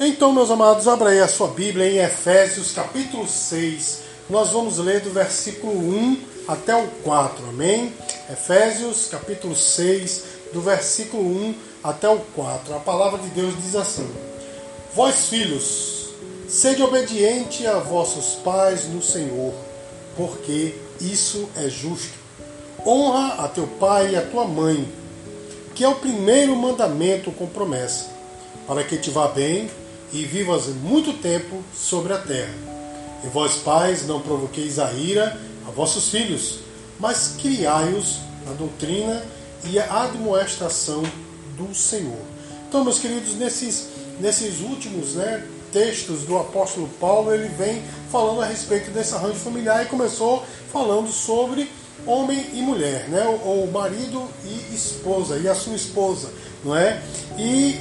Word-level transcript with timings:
Então, 0.00 0.32
meus 0.32 0.48
amados, 0.48 0.86
abra 0.86 1.10
aí 1.10 1.18
a 1.18 1.26
sua 1.26 1.48
Bíblia 1.48 1.90
em 1.90 1.98
Efésios 1.98 2.70
capítulo 2.70 3.26
6. 3.26 3.98
Nós 4.30 4.50
vamos 4.50 4.78
ler 4.78 5.00
do 5.00 5.10
versículo 5.10 5.72
1 5.72 6.22
até 6.46 6.76
o 6.76 6.86
4, 7.02 7.44
amém? 7.48 7.92
Efésios 8.30 9.08
capítulo 9.10 9.56
6, 9.56 10.22
do 10.52 10.60
versículo 10.60 11.24
1 11.24 11.54
até 11.82 12.08
o 12.08 12.20
4. 12.36 12.76
A 12.76 12.78
palavra 12.78 13.18
de 13.18 13.26
Deus 13.30 13.56
diz 13.60 13.74
assim: 13.74 14.08
Vós, 14.94 15.26
filhos, 15.30 16.10
sede 16.46 16.80
obediente 16.80 17.66
a 17.66 17.80
vossos 17.80 18.36
pais 18.44 18.84
no 18.84 19.02
Senhor, 19.02 19.52
porque 20.16 20.76
isso 21.00 21.48
é 21.56 21.68
justo. 21.68 22.16
Honra 22.86 23.42
a 23.44 23.48
teu 23.48 23.66
pai 23.66 24.12
e 24.12 24.16
a 24.16 24.22
tua 24.22 24.44
mãe, 24.44 24.88
que 25.74 25.82
é 25.82 25.88
o 25.88 25.96
primeiro 25.96 26.54
mandamento 26.54 27.32
com 27.32 27.48
promessa, 27.48 28.10
para 28.64 28.84
que 28.84 28.96
te 28.96 29.10
vá 29.10 29.26
bem 29.26 29.68
e 30.12 30.24
vivas 30.24 30.66
muito 30.66 31.12
tempo 31.14 31.62
sobre 31.74 32.12
a 32.12 32.18
terra. 32.18 32.54
E 33.24 33.28
vós, 33.28 33.56
pais, 33.56 34.06
não 34.06 34.20
provoqueis 34.20 34.78
a 34.78 34.92
ira 34.92 35.38
a 35.66 35.70
vossos 35.70 36.08
filhos, 36.08 36.60
mas 36.98 37.34
criai-os 37.40 38.18
na 38.46 38.52
doutrina 38.52 39.22
e 39.64 39.78
a 39.78 40.04
admoestação 40.04 41.02
do 41.56 41.74
Senhor. 41.74 42.20
Então, 42.68 42.84
meus 42.84 42.98
queridos, 42.98 43.34
nesses, 43.34 43.88
nesses 44.20 44.60
últimos 44.60 45.14
né, 45.14 45.44
textos 45.72 46.22
do 46.22 46.38
apóstolo 46.38 46.88
Paulo, 47.00 47.34
ele 47.34 47.48
vem 47.48 47.82
falando 48.10 48.42
a 48.42 48.46
respeito 48.46 48.90
desse 48.90 49.14
arranjo 49.14 49.34
familiar 49.34 49.84
e 49.84 49.86
começou 49.86 50.44
falando 50.72 51.10
sobre 51.10 51.70
homem 52.06 52.46
e 52.54 52.62
mulher, 52.62 53.08
né? 53.08 53.24
ou, 53.44 53.66
marido 53.70 54.26
e 54.44 54.74
esposa, 54.74 55.38
e 55.38 55.48
a 55.48 55.54
sua 55.54 55.74
esposa, 55.74 56.30
não 56.64 56.76
é? 56.76 57.02
E 57.36 57.80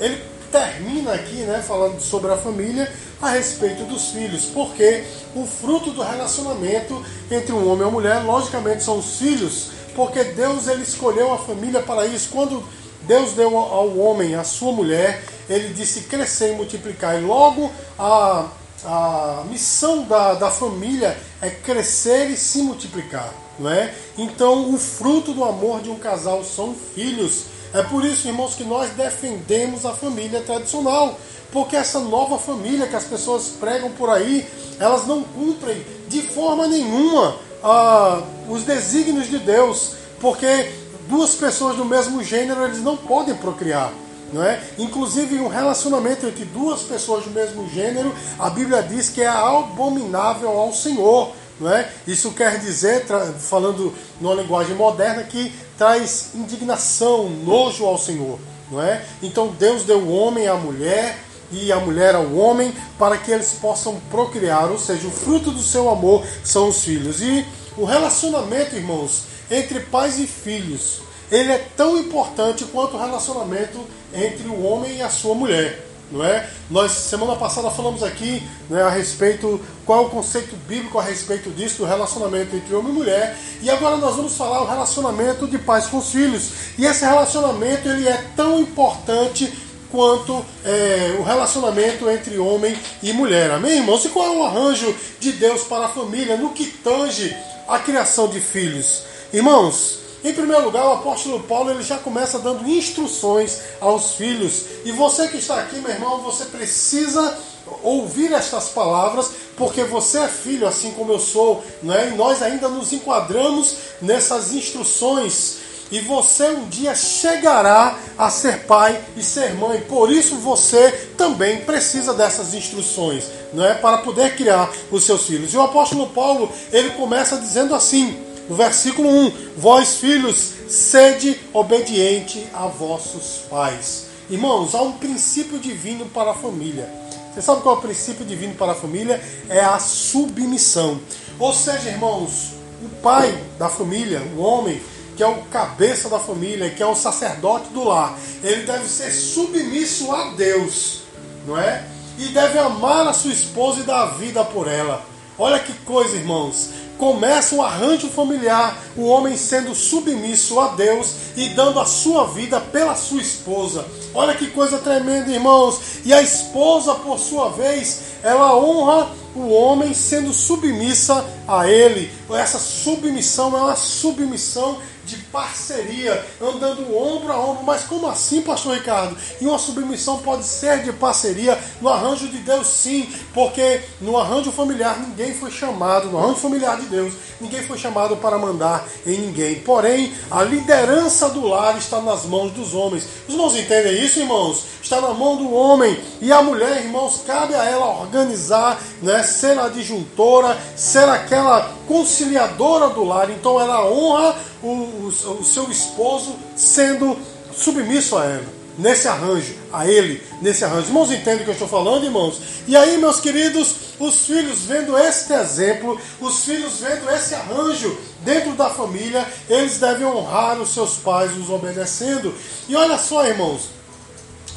ele 0.00 0.22
termina 0.54 1.14
aqui, 1.14 1.38
né, 1.38 1.60
falando 1.66 2.00
sobre 2.00 2.30
a 2.30 2.36
família 2.36 2.88
a 3.20 3.30
respeito 3.30 3.82
dos 3.86 4.10
filhos, 4.10 4.44
porque 4.44 5.02
o 5.34 5.44
fruto 5.44 5.90
do 5.90 6.00
relacionamento 6.00 7.04
entre 7.28 7.52
um 7.52 7.68
homem 7.68 7.80
e 7.80 7.82
uma 7.82 7.90
mulher, 7.90 8.22
logicamente, 8.22 8.84
são 8.84 8.98
os 8.98 9.18
filhos, 9.18 9.70
porque 9.96 10.22
Deus 10.22 10.68
ele 10.68 10.84
escolheu 10.84 11.32
a 11.32 11.38
família 11.38 11.82
para 11.82 12.06
isso. 12.06 12.28
Quando 12.30 12.62
Deus 13.02 13.32
deu 13.32 13.58
ao 13.58 13.98
homem 13.98 14.36
a 14.36 14.44
sua 14.44 14.70
mulher, 14.70 15.24
ele 15.50 15.74
disse 15.74 16.02
crescer 16.02 16.52
e 16.52 16.56
multiplicar. 16.56 17.20
E 17.20 17.24
logo 17.24 17.72
a, 17.98 18.46
a 18.84 19.44
missão 19.50 20.04
da, 20.04 20.34
da 20.34 20.50
família 20.52 21.16
é 21.42 21.50
crescer 21.50 22.30
e 22.30 22.36
se 22.36 22.58
multiplicar. 22.62 23.32
Não 23.58 23.70
é? 23.70 23.92
Então, 24.16 24.72
o 24.72 24.78
fruto 24.78 25.32
do 25.32 25.44
amor 25.44 25.80
de 25.80 25.90
um 25.90 25.98
casal 25.98 26.44
são 26.44 26.74
filhos. 26.94 27.53
É 27.74 27.82
por 27.82 28.04
isso, 28.04 28.28
irmãos, 28.28 28.54
que 28.54 28.62
nós 28.62 28.90
defendemos 28.90 29.84
a 29.84 29.92
família 29.92 30.40
tradicional, 30.42 31.18
porque 31.52 31.74
essa 31.74 31.98
nova 31.98 32.38
família 32.38 32.86
que 32.86 32.94
as 32.94 33.02
pessoas 33.02 33.48
pregam 33.48 33.90
por 33.90 34.08
aí, 34.08 34.46
elas 34.78 35.08
não 35.08 35.24
cumprem 35.24 35.84
de 36.06 36.22
forma 36.22 36.68
nenhuma 36.68 37.36
ah, 37.64 38.22
os 38.48 38.62
desígnios 38.62 39.28
de 39.28 39.40
Deus, 39.40 39.96
porque 40.20 40.70
duas 41.08 41.34
pessoas 41.34 41.76
do 41.76 41.84
mesmo 41.84 42.22
gênero 42.22 42.64
eles 42.64 42.80
não 42.80 42.96
podem 42.96 43.34
procriar. 43.34 43.92
Não 44.32 44.42
é? 44.42 44.60
Inclusive, 44.78 45.38
um 45.40 45.48
relacionamento 45.48 46.26
entre 46.26 46.44
duas 46.44 46.82
pessoas 46.82 47.24
do 47.24 47.30
mesmo 47.30 47.68
gênero, 47.68 48.14
a 48.38 48.50
Bíblia 48.50 48.82
diz 48.82 49.08
que 49.08 49.20
é 49.20 49.28
abominável 49.28 50.50
ao 50.50 50.72
Senhor. 50.72 51.32
É? 51.62 51.88
Isso 52.06 52.32
quer 52.32 52.58
dizer, 52.58 53.04
falando 53.38 53.94
numa 54.20 54.34
linguagem 54.34 54.74
moderna, 54.74 55.22
que 55.22 55.52
traz 55.78 56.30
indignação, 56.34 57.28
nojo 57.30 57.84
ao 57.84 57.96
Senhor. 57.96 58.38
Não 58.70 58.82
é? 58.82 59.04
Então 59.22 59.48
Deus 59.58 59.84
deu 59.84 59.98
o 59.98 60.12
homem 60.12 60.48
à 60.48 60.54
mulher 60.54 61.16
e 61.52 61.70
a 61.70 61.78
mulher 61.78 62.14
ao 62.14 62.34
homem 62.34 62.74
para 62.98 63.16
que 63.18 63.30
eles 63.30 63.52
possam 63.60 64.00
procriar, 64.10 64.70
ou 64.70 64.78
seja, 64.78 65.06
o 65.06 65.10
fruto 65.10 65.52
do 65.52 65.62
seu 65.62 65.88
amor 65.88 66.26
são 66.42 66.68
os 66.68 66.82
filhos. 66.82 67.20
E 67.20 67.46
o 67.76 67.84
relacionamento, 67.84 68.74
irmãos, 68.74 69.24
entre 69.50 69.80
pais 69.80 70.18
e 70.18 70.26
filhos, 70.26 71.02
ele 71.30 71.52
é 71.52 71.66
tão 71.76 71.96
importante 71.96 72.64
quanto 72.64 72.96
o 72.96 73.00
relacionamento 73.00 73.78
entre 74.12 74.48
o 74.48 74.64
homem 74.64 74.96
e 74.96 75.02
a 75.02 75.08
sua 75.08 75.34
mulher 75.34 75.93
não 76.14 76.24
é? 76.24 76.48
Nós 76.70 76.92
semana 76.92 77.34
passada 77.34 77.70
falamos 77.70 78.02
aqui 78.02 78.42
né, 78.70 78.82
a 78.82 78.88
respeito 78.88 79.60
qual 79.84 80.04
é 80.04 80.06
o 80.06 80.10
conceito 80.10 80.56
bíblico 80.68 80.98
a 80.98 81.02
respeito 81.02 81.50
disso 81.50 81.78
do 81.78 81.84
relacionamento 81.84 82.54
entre 82.54 82.74
homem 82.74 82.92
e 82.92 82.94
mulher 82.94 83.36
e 83.60 83.68
agora 83.68 83.96
nós 83.96 84.14
vamos 84.14 84.36
falar 84.36 84.62
o 84.62 84.66
relacionamento 84.66 85.46
de 85.48 85.58
pais 85.58 85.86
com 85.86 85.98
os 85.98 86.10
filhos 86.10 86.50
e 86.78 86.86
esse 86.86 87.04
relacionamento 87.04 87.88
ele 87.88 88.08
é 88.08 88.24
tão 88.36 88.60
importante 88.60 89.52
quanto 89.90 90.44
é, 90.64 91.16
o 91.18 91.22
relacionamento 91.22 92.08
entre 92.10 92.36
homem 92.38 92.76
e 93.00 93.12
mulher, 93.12 93.52
amém, 93.52 93.78
irmãos? 93.78 94.04
E 94.04 94.08
qual 94.08 94.26
é 94.26 94.36
o 94.36 94.44
arranjo 94.44 94.92
de 95.20 95.30
Deus 95.32 95.62
para 95.62 95.86
a 95.86 95.88
família 95.88 96.36
no 96.36 96.50
que 96.50 96.66
tange 96.66 97.34
a 97.68 97.78
criação 97.78 98.26
de 98.26 98.40
filhos, 98.40 99.02
irmãos? 99.32 100.03
Em 100.24 100.32
primeiro 100.32 100.64
lugar, 100.64 100.86
o 100.86 100.92
apóstolo 100.94 101.40
Paulo 101.40 101.70
ele 101.70 101.82
já 101.82 101.98
começa 101.98 102.38
dando 102.38 102.66
instruções 102.66 103.58
aos 103.78 104.14
filhos. 104.14 104.64
E 104.82 104.90
você 104.90 105.28
que 105.28 105.36
está 105.36 105.60
aqui, 105.60 105.76
meu 105.76 105.90
irmão, 105.90 106.22
você 106.22 106.46
precisa 106.46 107.36
ouvir 107.82 108.32
estas 108.32 108.70
palavras, 108.70 109.30
porque 109.54 109.84
você 109.84 110.20
é 110.20 110.28
filho, 110.28 110.66
assim 110.66 110.92
como 110.92 111.12
eu 111.12 111.20
sou, 111.20 111.62
né? 111.82 112.10
e 112.10 112.16
nós 112.16 112.42
ainda 112.42 112.68
nos 112.70 112.90
enquadramos 112.94 113.76
nessas 114.00 114.54
instruções. 114.54 115.58
E 115.92 116.00
você 116.00 116.48
um 116.48 116.68
dia 116.70 116.94
chegará 116.94 117.98
a 118.16 118.30
ser 118.30 118.60
pai 118.64 118.98
e 119.18 119.22
ser 119.22 119.54
mãe. 119.54 119.82
Por 119.82 120.10
isso 120.10 120.36
você 120.36 120.90
também 121.18 121.60
precisa 121.60 122.14
dessas 122.14 122.54
instruções, 122.54 123.24
não 123.52 123.62
é, 123.62 123.74
para 123.74 123.98
poder 123.98 124.34
criar 124.34 124.72
os 124.90 125.04
seus 125.04 125.26
filhos. 125.26 125.52
E 125.52 125.56
o 125.58 125.62
apóstolo 125.62 126.06
Paulo 126.08 126.50
ele 126.72 126.90
começa 126.92 127.36
dizendo 127.36 127.74
assim: 127.74 128.23
no 128.48 128.56
versículo 128.56 129.08
1: 129.08 129.32
Vós, 129.56 129.96
filhos, 129.96 130.52
sede 130.68 131.38
obediente 131.52 132.46
a 132.52 132.66
vossos 132.66 133.42
pais. 133.48 134.06
Irmãos, 134.28 134.74
há 134.74 134.82
um 134.82 134.92
princípio 134.92 135.58
divino 135.58 136.06
para 136.06 136.30
a 136.30 136.34
família. 136.34 136.88
Você 137.34 137.42
sabe 137.42 137.62
qual 137.62 137.74
é 137.74 137.78
o 137.78 137.82
princípio 137.82 138.24
divino 138.24 138.54
para 138.54 138.72
a 138.72 138.74
família? 138.76 139.20
É 139.48 139.60
a 139.60 139.78
submissão. 139.78 141.00
Ou 141.38 141.52
seja, 141.52 141.90
irmãos, 141.90 142.52
o 142.82 142.88
pai 143.02 143.36
da 143.58 143.68
família, 143.68 144.22
o 144.36 144.40
homem, 144.40 144.80
que 145.16 145.22
é 145.22 145.26
o 145.26 145.42
cabeça 145.44 146.08
da 146.08 146.18
família, 146.18 146.70
que 146.70 146.82
é 146.82 146.86
o 146.86 146.94
sacerdote 146.94 147.68
do 147.70 147.84
lar, 147.84 148.16
ele 148.42 148.64
deve 148.64 148.88
ser 148.88 149.10
submisso 149.10 150.12
a 150.12 150.30
Deus, 150.30 151.00
não 151.46 151.58
é? 151.58 151.84
E 152.18 152.26
deve 152.26 152.58
amar 152.58 153.06
a 153.08 153.12
sua 153.12 153.32
esposa 153.32 153.80
e 153.80 153.82
dar 153.82 154.02
a 154.02 154.06
vida 154.06 154.44
por 154.44 154.68
ela. 154.68 155.04
Olha 155.38 155.58
que 155.58 155.72
coisa, 155.84 156.16
irmãos 156.16 156.70
começa 156.98 157.54
um 157.54 157.62
arranjo 157.62 158.08
familiar, 158.08 158.76
o 158.96 159.04
homem 159.04 159.36
sendo 159.36 159.74
submisso 159.74 160.58
a 160.60 160.68
Deus 160.68 161.14
e 161.36 161.50
dando 161.50 161.80
a 161.80 161.84
sua 161.84 162.26
vida 162.26 162.60
pela 162.60 162.94
sua 162.94 163.20
esposa. 163.20 163.84
Olha 164.14 164.34
que 164.34 164.48
coisa 164.48 164.78
tremenda, 164.78 165.30
irmãos. 165.30 165.80
E 166.04 166.12
a 166.12 166.22
esposa, 166.22 166.94
por 166.94 167.18
sua 167.18 167.50
vez, 167.50 168.00
ela 168.22 168.56
honra 168.56 169.10
o 169.34 169.48
homem 169.50 169.92
sendo 169.92 170.32
submissa 170.32 171.24
a 171.48 171.68
ele. 171.68 172.10
Essa 172.30 172.58
submissão 172.58 173.56
é 173.56 173.60
uma 173.60 173.76
submissão 173.76 174.78
de 175.06 175.16
parceria, 175.16 176.24
andando 176.40 176.96
ombro 176.96 177.32
a 177.32 177.38
ombro. 177.38 177.64
Mas 177.64 177.84
como 177.84 178.06
assim, 178.06 178.42
pastor 178.42 178.74
Ricardo? 178.74 179.16
E 179.40 179.46
uma 179.46 179.58
submissão 179.58 180.18
pode 180.18 180.44
ser 180.44 180.82
de 180.82 180.92
parceria 180.92 181.58
no 181.80 181.88
arranjo 181.88 182.28
de 182.28 182.38
Deus, 182.38 182.66
sim, 182.66 183.08
porque 183.32 183.82
no 184.00 184.16
arranjo 184.16 184.50
familiar 184.52 184.98
ninguém 184.98 185.34
foi 185.34 185.50
chamado, 185.50 186.08
no 186.08 186.18
arranjo 186.18 186.36
familiar 186.36 186.78
de 186.78 186.86
Deus, 186.86 187.14
ninguém 187.40 187.62
foi 187.66 187.78
chamado 187.78 188.16
para 188.16 188.38
mandar 188.38 188.86
em 189.06 189.18
ninguém. 189.18 189.60
Porém, 189.60 190.12
a 190.30 190.42
liderança 190.42 191.28
do 191.28 191.46
lar 191.46 191.76
está 191.76 192.00
nas 192.00 192.24
mãos 192.24 192.52
dos 192.52 192.74
homens. 192.74 193.06
Os 193.26 193.34
irmãos 193.34 193.56
entendem 193.56 194.04
isso, 194.04 194.20
irmãos? 194.20 194.64
Está 194.82 195.00
na 195.00 195.14
mão 195.14 195.36
do 195.36 195.52
homem 195.52 195.98
e 196.20 196.30
a 196.30 196.42
mulher, 196.42 196.84
irmãos, 196.84 197.22
cabe 197.26 197.54
a 197.54 197.64
ela 197.64 198.00
organizar, 198.00 198.78
né, 199.00 199.22
ser 199.22 199.58
a 199.58 199.68
disjuntora, 199.68 200.58
ser 200.76 201.08
aquela 201.08 201.72
conciliadora 201.86 202.90
do 202.90 203.02
lar. 203.04 203.30
Então 203.30 203.58
ela 203.58 203.90
honra 203.90 204.36
o, 204.68 205.08
o, 205.08 205.44
seu 205.44 205.70
esposo 205.70 206.34
sendo 206.56 207.16
submisso 207.54 208.16
a 208.16 208.24
ela 208.24 208.64
nesse 208.76 209.06
arranjo, 209.06 209.54
a 209.72 209.86
ele, 209.86 210.22
nesse 210.42 210.64
arranjo. 210.64 210.88
Irmãos, 210.88 211.10
entendem 211.12 211.42
o 211.42 211.44
que 211.44 211.50
eu 211.50 211.52
estou 211.52 211.68
falando, 211.68 212.04
irmãos? 212.04 212.40
E 212.66 212.76
aí, 212.76 212.98
meus 212.98 213.20
queridos, 213.20 213.74
os 213.98 214.26
filhos 214.26 214.60
vendo 214.62 214.98
este 214.98 215.32
exemplo, 215.32 216.00
os 216.20 216.44
filhos 216.44 216.80
vendo 216.80 217.08
esse 217.10 217.34
arranjo 217.34 217.96
dentro 218.20 218.52
da 218.54 218.70
família, 218.70 219.24
eles 219.48 219.78
devem 219.78 220.06
honrar 220.06 220.60
os 220.60 220.74
seus 220.74 220.96
pais, 220.96 221.36
os 221.36 221.48
obedecendo. 221.50 222.34
E 222.68 222.74
olha 222.74 222.98
só, 222.98 223.24
irmãos, 223.26 223.68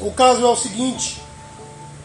o 0.00 0.10
caso 0.10 0.44
é 0.44 0.48
o 0.48 0.56
seguinte: 0.56 1.22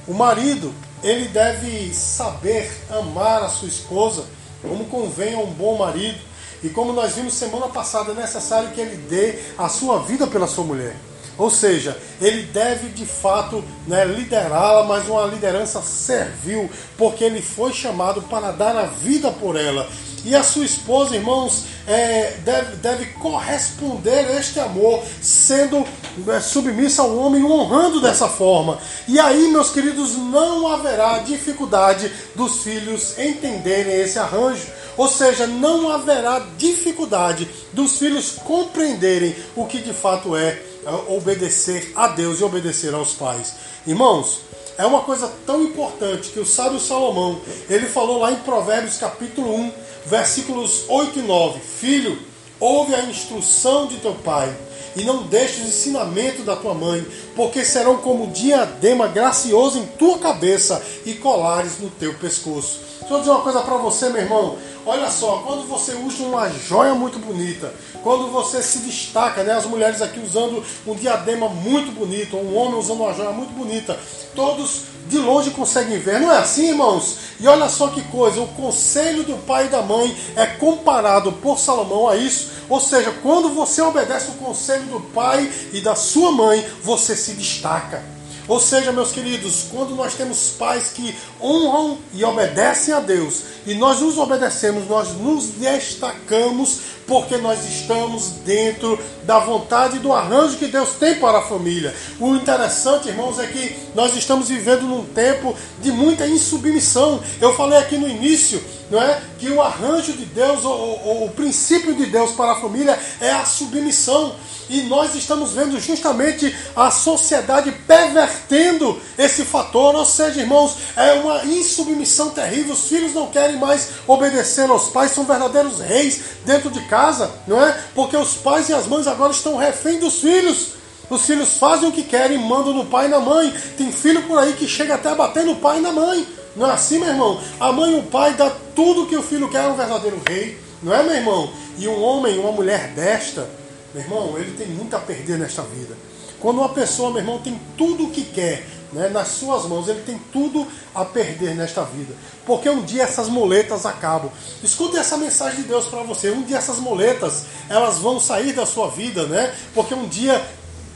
o 0.08 0.14
marido, 0.14 0.74
ele 1.02 1.28
deve 1.30 1.94
saber 1.94 2.72
amar 2.90 3.44
a 3.44 3.50
sua 3.50 3.68
esposa, 3.68 4.26
como 4.62 4.86
convém 4.86 5.34
a 5.34 5.40
um 5.40 5.52
bom 5.52 5.78
marido. 5.78 6.33
E 6.64 6.70
como 6.70 6.94
nós 6.94 7.16
vimos 7.16 7.34
semana 7.34 7.68
passada, 7.68 8.12
é 8.12 8.16
necessário 8.16 8.70
que 8.70 8.80
ele 8.80 8.96
dê 8.96 9.40
a 9.58 9.68
sua 9.68 10.00
vida 10.00 10.26
pela 10.26 10.48
sua 10.48 10.64
mulher. 10.64 10.96
Ou 11.38 11.50
seja, 11.50 11.98
ele 12.22 12.44
deve 12.44 12.90
de 12.90 13.06
fato 13.06 13.64
né, 13.88 14.06
liderá-la, 14.06 14.84
mas 14.84 15.08
uma 15.08 15.26
liderança 15.26 15.82
servil, 15.82 16.70
porque 16.98 17.24
ele 17.24 17.42
foi 17.42 17.74
chamado 17.74 18.22
para 18.24 18.52
dar 18.52 18.78
a 18.78 18.86
vida 18.86 19.32
por 19.32 19.56
ela. 19.56 19.90
E 20.26 20.34
a 20.36 20.42
sua 20.42 20.64
esposa, 20.64 21.16
irmãos, 21.16 21.66
é, 21.86 22.38
deve, 22.46 22.78
deve 22.78 23.06
corresponder 23.14 24.26
a 24.26 24.40
este 24.40 24.60
amor, 24.60 25.04
sendo 25.22 25.86
é, 26.28 26.40
submissa 26.40 27.02
ao 27.02 27.18
homem, 27.18 27.44
honrando 27.44 28.00
dessa 28.00 28.30
forma. 28.30 28.80
E 29.08 29.20
aí, 29.20 29.50
meus 29.50 29.70
queridos, 29.72 30.16
não 30.16 30.68
haverá 30.68 31.20
dificuldade 31.20 32.10
dos 32.36 32.64
filhos 32.64 33.18
entenderem 33.18 34.02
esse 34.02 34.18
arranjo. 34.18 34.66
Ou 34.96 35.08
seja, 35.08 35.46
não 35.46 35.90
haverá 35.90 36.46
dificuldade 36.58 37.50
dos 37.74 37.98
filhos 37.98 38.32
compreenderem 38.46 39.36
o 39.56 39.66
que 39.66 39.80
de 39.80 39.92
fato 39.92 40.38
é, 40.38 40.62
é 40.86 40.92
obedecer 41.10 41.92
a 41.96 42.08
Deus 42.08 42.40
e 42.40 42.44
obedecer 42.44 42.94
aos 42.94 43.14
pais. 43.14 43.54
Irmãos, 43.86 44.42
é 44.78 44.86
uma 44.86 45.02
coisa 45.02 45.32
tão 45.46 45.64
importante 45.64 46.30
que 46.30 46.40
o 46.40 46.46
sábio 46.46 46.80
Salomão, 46.80 47.40
ele 47.70 47.88
falou 47.88 48.20
lá 48.20 48.32
em 48.32 48.38
Provérbios 48.38 48.98
capítulo 48.98 49.54
1, 49.56 49.72
versículos 50.06 50.86
8 50.88 51.20
e 51.20 51.22
9. 51.22 51.60
Filho, 51.60 52.18
ouve 52.60 52.96
a 52.96 53.04
instrução 53.04 53.88
de 53.88 53.98
teu 53.98 54.14
pai 54.16 54.54
e 54.96 55.04
não 55.04 55.24
deixe 55.24 55.62
o 55.62 55.66
ensinamento 55.66 56.44
da 56.44 56.56
tua 56.56 56.74
mãe, 56.74 57.06
porque 57.36 57.66
serão 57.66 57.98
como 57.98 58.28
diadema 58.28 59.08
gracioso 59.08 59.80
em 59.80 59.86
tua 59.86 60.20
cabeça 60.20 60.84
e 61.06 61.14
colares 61.14 61.80
no 61.80 61.90
teu 61.90 62.14
pescoço. 62.16 62.80
Deixa 63.00 63.14
eu 63.14 63.20
dizer 63.20 63.32
uma 63.32 63.42
coisa 63.42 63.62
para 63.62 63.76
você, 63.78 64.10
meu 64.10 64.22
irmão. 64.22 64.58
Olha 64.86 65.10
só, 65.10 65.44
quando 65.46 65.68
você 65.68 65.94
usa 65.94 66.24
uma 66.24 66.50
joia 66.50 66.94
muito 66.94 67.20
bonita, 67.20 67.74
quando 68.02 68.28
você 68.32 68.62
se 68.62 68.80
destaca, 68.80 69.44
né? 69.44 69.54
As 69.54 69.66
mulheres 69.66 70.02
aqui 70.02 70.20
usando 70.20 70.64
um 70.86 70.96
diadema 70.96 71.50
muito 71.50 71.92
bonito, 71.92 72.38
um 72.38 72.56
homem 72.56 72.80
usando 72.80 73.02
uma 73.02 73.14
joia 73.14 73.32
muito 73.32 73.54
bonita, 73.54 73.98
todos 74.36 74.93
de 75.08 75.18
longe 75.18 75.52
conseguem 75.52 76.00
ver. 76.00 76.20
Não 76.20 76.32
é 76.32 76.38
assim, 76.38 76.70
irmãos? 76.70 77.18
E 77.40 77.48
olha 77.48 77.68
só 77.68 77.88
que 77.88 78.02
coisa, 78.04 78.42
o 78.42 78.48
conselho 78.48 79.24
do 79.24 79.38
pai 79.46 79.66
e 79.66 79.70
da 79.70 79.82
mãe 79.82 80.16
é 80.36 80.46
comparado 80.46 81.32
por 81.34 81.60
Salomão 81.60 82.08
a 82.08 82.16
isso. 82.16 82.52
Ou 82.70 82.80
seja, 82.80 83.14
quando 83.22 83.50
você 83.50 83.82
obedece 83.82 84.30
o 84.32 84.36
conselho 84.36 84.86
do 84.86 85.00
pai 85.00 85.52
e 85.74 85.82
da 85.82 85.96
sua 85.96 86.32
mãe, 86.32 86.66
você 86.82 87.16
se 87.16 87.34
destaca. 87.34 88.13
Ou 88.48 88.60
seja, 88.60 88.92
meus 88.92 89.12
queridos, 89.12 89.66
quando 89.72 89.96
nós 89.96 90.16
temos 90.16 90.50
pais 90.58 90.90
que 90.90 91.16
honram 91.42 91.98
e 92.14 92.24
obedecem 92.26 92.94
a 92.94 93.00
Deus, 93.00 93.44
e 93.66 93.74
nós 93.74 94.02
nos 94.02 94.18
obedecemos, 94.18 94.88
nós 94.88 95.14
nos 95.14 95.46
destacamos 95.52 96.80
porque 97.08 97.38
nós 97.38 97.66
estamos 97.66 98.28
dentro 98.46 99.00
da 99.24 99.40
vontade 99.40 99.98
e 99.98 100.00
do 100.00 100.14
arranjo 100.14 100.58
que 100.58 100.68
Deus 100.68 100.92
tem 101.00 101.16
para 101.16 101.40
a 101.40 101.42
família. 101.42 101.94
O 102.20 102.36
interessante, 102.36 103.10
irmãos, 103.10 103.40
é 103.40 103.48
que 103.48 103.76
nós 103.96 104.16
estamos 104.16 104.50
vivendo 104.50 104.84
num 104.84 105.06
tempo 105.06 105.56
de 105.82 105.92
muita 105.92 106.28
insubmissão. 106.28 107.22
Eu 107.42 107.56
falei 107.56 107.78
aqui 107.80 107.98
no 107.98 108.08
início, 108.08 108.62
não 108.90 109.02
é, 109.02 109.22
que 109.40 109.50
o 109.50 109.62
arranjo 109.62 110.14
de 110.14 110.26
Deus, 110.26 110.64
o, 110.64 111.26
o 111.26 111.32
princípio 111.36 111.94
de 111.94 112.06
Deus 112.06 112.32
para 112.32 112.54
a 112.54 112.62
família 112.62 112.98
é 113.20 113.32
a 113.32 113.46
submissão. 113.46 114.36
E 114.70 114.82
nós 114.84 115.16
estamos 115.16 115.52
vendo 115.52 115.80
justamente 115.80 116.56
a 116.76 116.90
sociedade 116.90 117.72
pervertendo 117.88 119.00
esse 119.18 119.44
fator. 119.44 119.96
Ou 119.96 120.06
seja, 120.06 120.42
irmãos, 120.42 120.78
é 120.96 121.14
uma 121.14 121.44
insubmissão 121.46 122.30
terrível. 122.30 122.74
Os 122.74 122.88
filhos 122.88 123.14
não 123.14 123.28
querem 123.28 123.58
mais 123.58 123.90
obedecer 124.08 124.70
aos 124.70 124.90
pais, 124.90 125.12
são 125.12 125.26
verdadeiros 125.26 125.80
reis 125.80 126.22
dentro 126.46 126.70
de 126.70 126.82
casa, 126.88 127.32
não 127.48 127.64
é? 127.64 127.78
Porque 127.94 128.16
os 128.16 128.34
pais 128.36 128.70
e 128.70 128.74
as 128.74 128.88
mães 128.88 129.08
agora 129.08 129.32
estão 129.32 129.58
refém 129.58 130.00
dos 130.00 130.20
filhos. 130.20 130.74
Os 131.10 131.26
filhos 131.26 131.58
fazem 131.58 131.90
o 131.90 131.92
que 131.92 132.04
querem, 132.04 132.38
mandam 132.38 132.74
no 132.74 132.86
pai 132.86 133.06
e 133.06 133.10
na 133.10 133.20
mãe. 133.20 133.54
Tem 133.78 133.92
filho 133.92 134.24
por 134.24 134.40
aí 134.40 134.54
que 134.54 134.68
chega 134.68 134.96
até 134.96 135.10
a 135.10 135.16
bater 135.16 135.46
no 135.46 135.58
pai 135.58 135.78
e 135.78 135.82
na 135.82 135.92
mãe. 135.92 136.26
Não 136.56 136.70
é 136.70 136.74
assim, 136.74 137.00
meu 137.00 137.10
irmão? 137.10 137.42
A 137.60 137.72
mãe 137.72 137.94
e 137.94 138.00
o 138.00 138.04
pai 138.04 138.34
dá 138.34 138.52
tudo 138.76 139.08
que 139.08 139.16
o 139.16 139.24
filho 139.24 139.50
quer, 139.50 139.66
é 139.66 139.68
um 139.68 139.76
verdadeiro 139.76 140.22
rei. 140.28 140.58
Não 140.82 140.94
é, 140.94 141.02
meu 141.02 141.14
irmão? 141.14 141.52
E 141.78 141.88
um 141.88 142.02
homem, 142.04 142.38
uma 142.38 142.52
mulher 142.52 142.90
desta, 142.90 143.50
meu 143.94 144.04
irmão, 144.04 144.38
ele 144.38 144.58
tem 144.58 144.68
muito 144.68 144.96
a 144.96 145.00
perder 145.00 145.38
nesta 145.38 145.62
vida. 145.62 145.96
Quando 146.40 146.58
uma 146.58 146.70
pessoa, 146.70 147.10
meu 147.10 147.20
irmão, 147.20 147.40
tem 147.40 147.60
tudo 147.78 148.06
o 148.06 148.12
que 148.12 148.24
quer 148.24 148.66
né, 148.92 149.10
nas 149.10 149.30
suas 149.30 149.66
mãos, 149.66 149.88
ele 149.88 150.02
tem 150.02 150.20
tudo 150.32 150.68
a 150.94 151.06
perder 151.06 151.56
nesta 151.56 151.84
vida. 151.84 152.14
Porque 152.46 152.70
um 152.70 152.84
dia 152.84 153.04
essas 153.04 153.30
moletas 153.30 153.86
acabam. 153.86 154.30
Escute 154.62 154.98
essa 154.98 155.18
mensagem 155.18 155.62
de 155.62 155.68
Deus 155.68 155.86
para 155.86 156.04
você. 156.04 156.32
Um 156.32 156.44
dia 156.44 156.58
essas 156.58 156.80
moletas, 156.80 157.46
elas 157.70 157.98
vão 157.98 158.20
sair 158.20 158.54
da 158.54 158.66
sua 158.66 158.90
vida, 158.90 159.26
né? 159.26 159.56
Porque 159.74 159.94
um 159.94 160.08
dia 160.08 160.46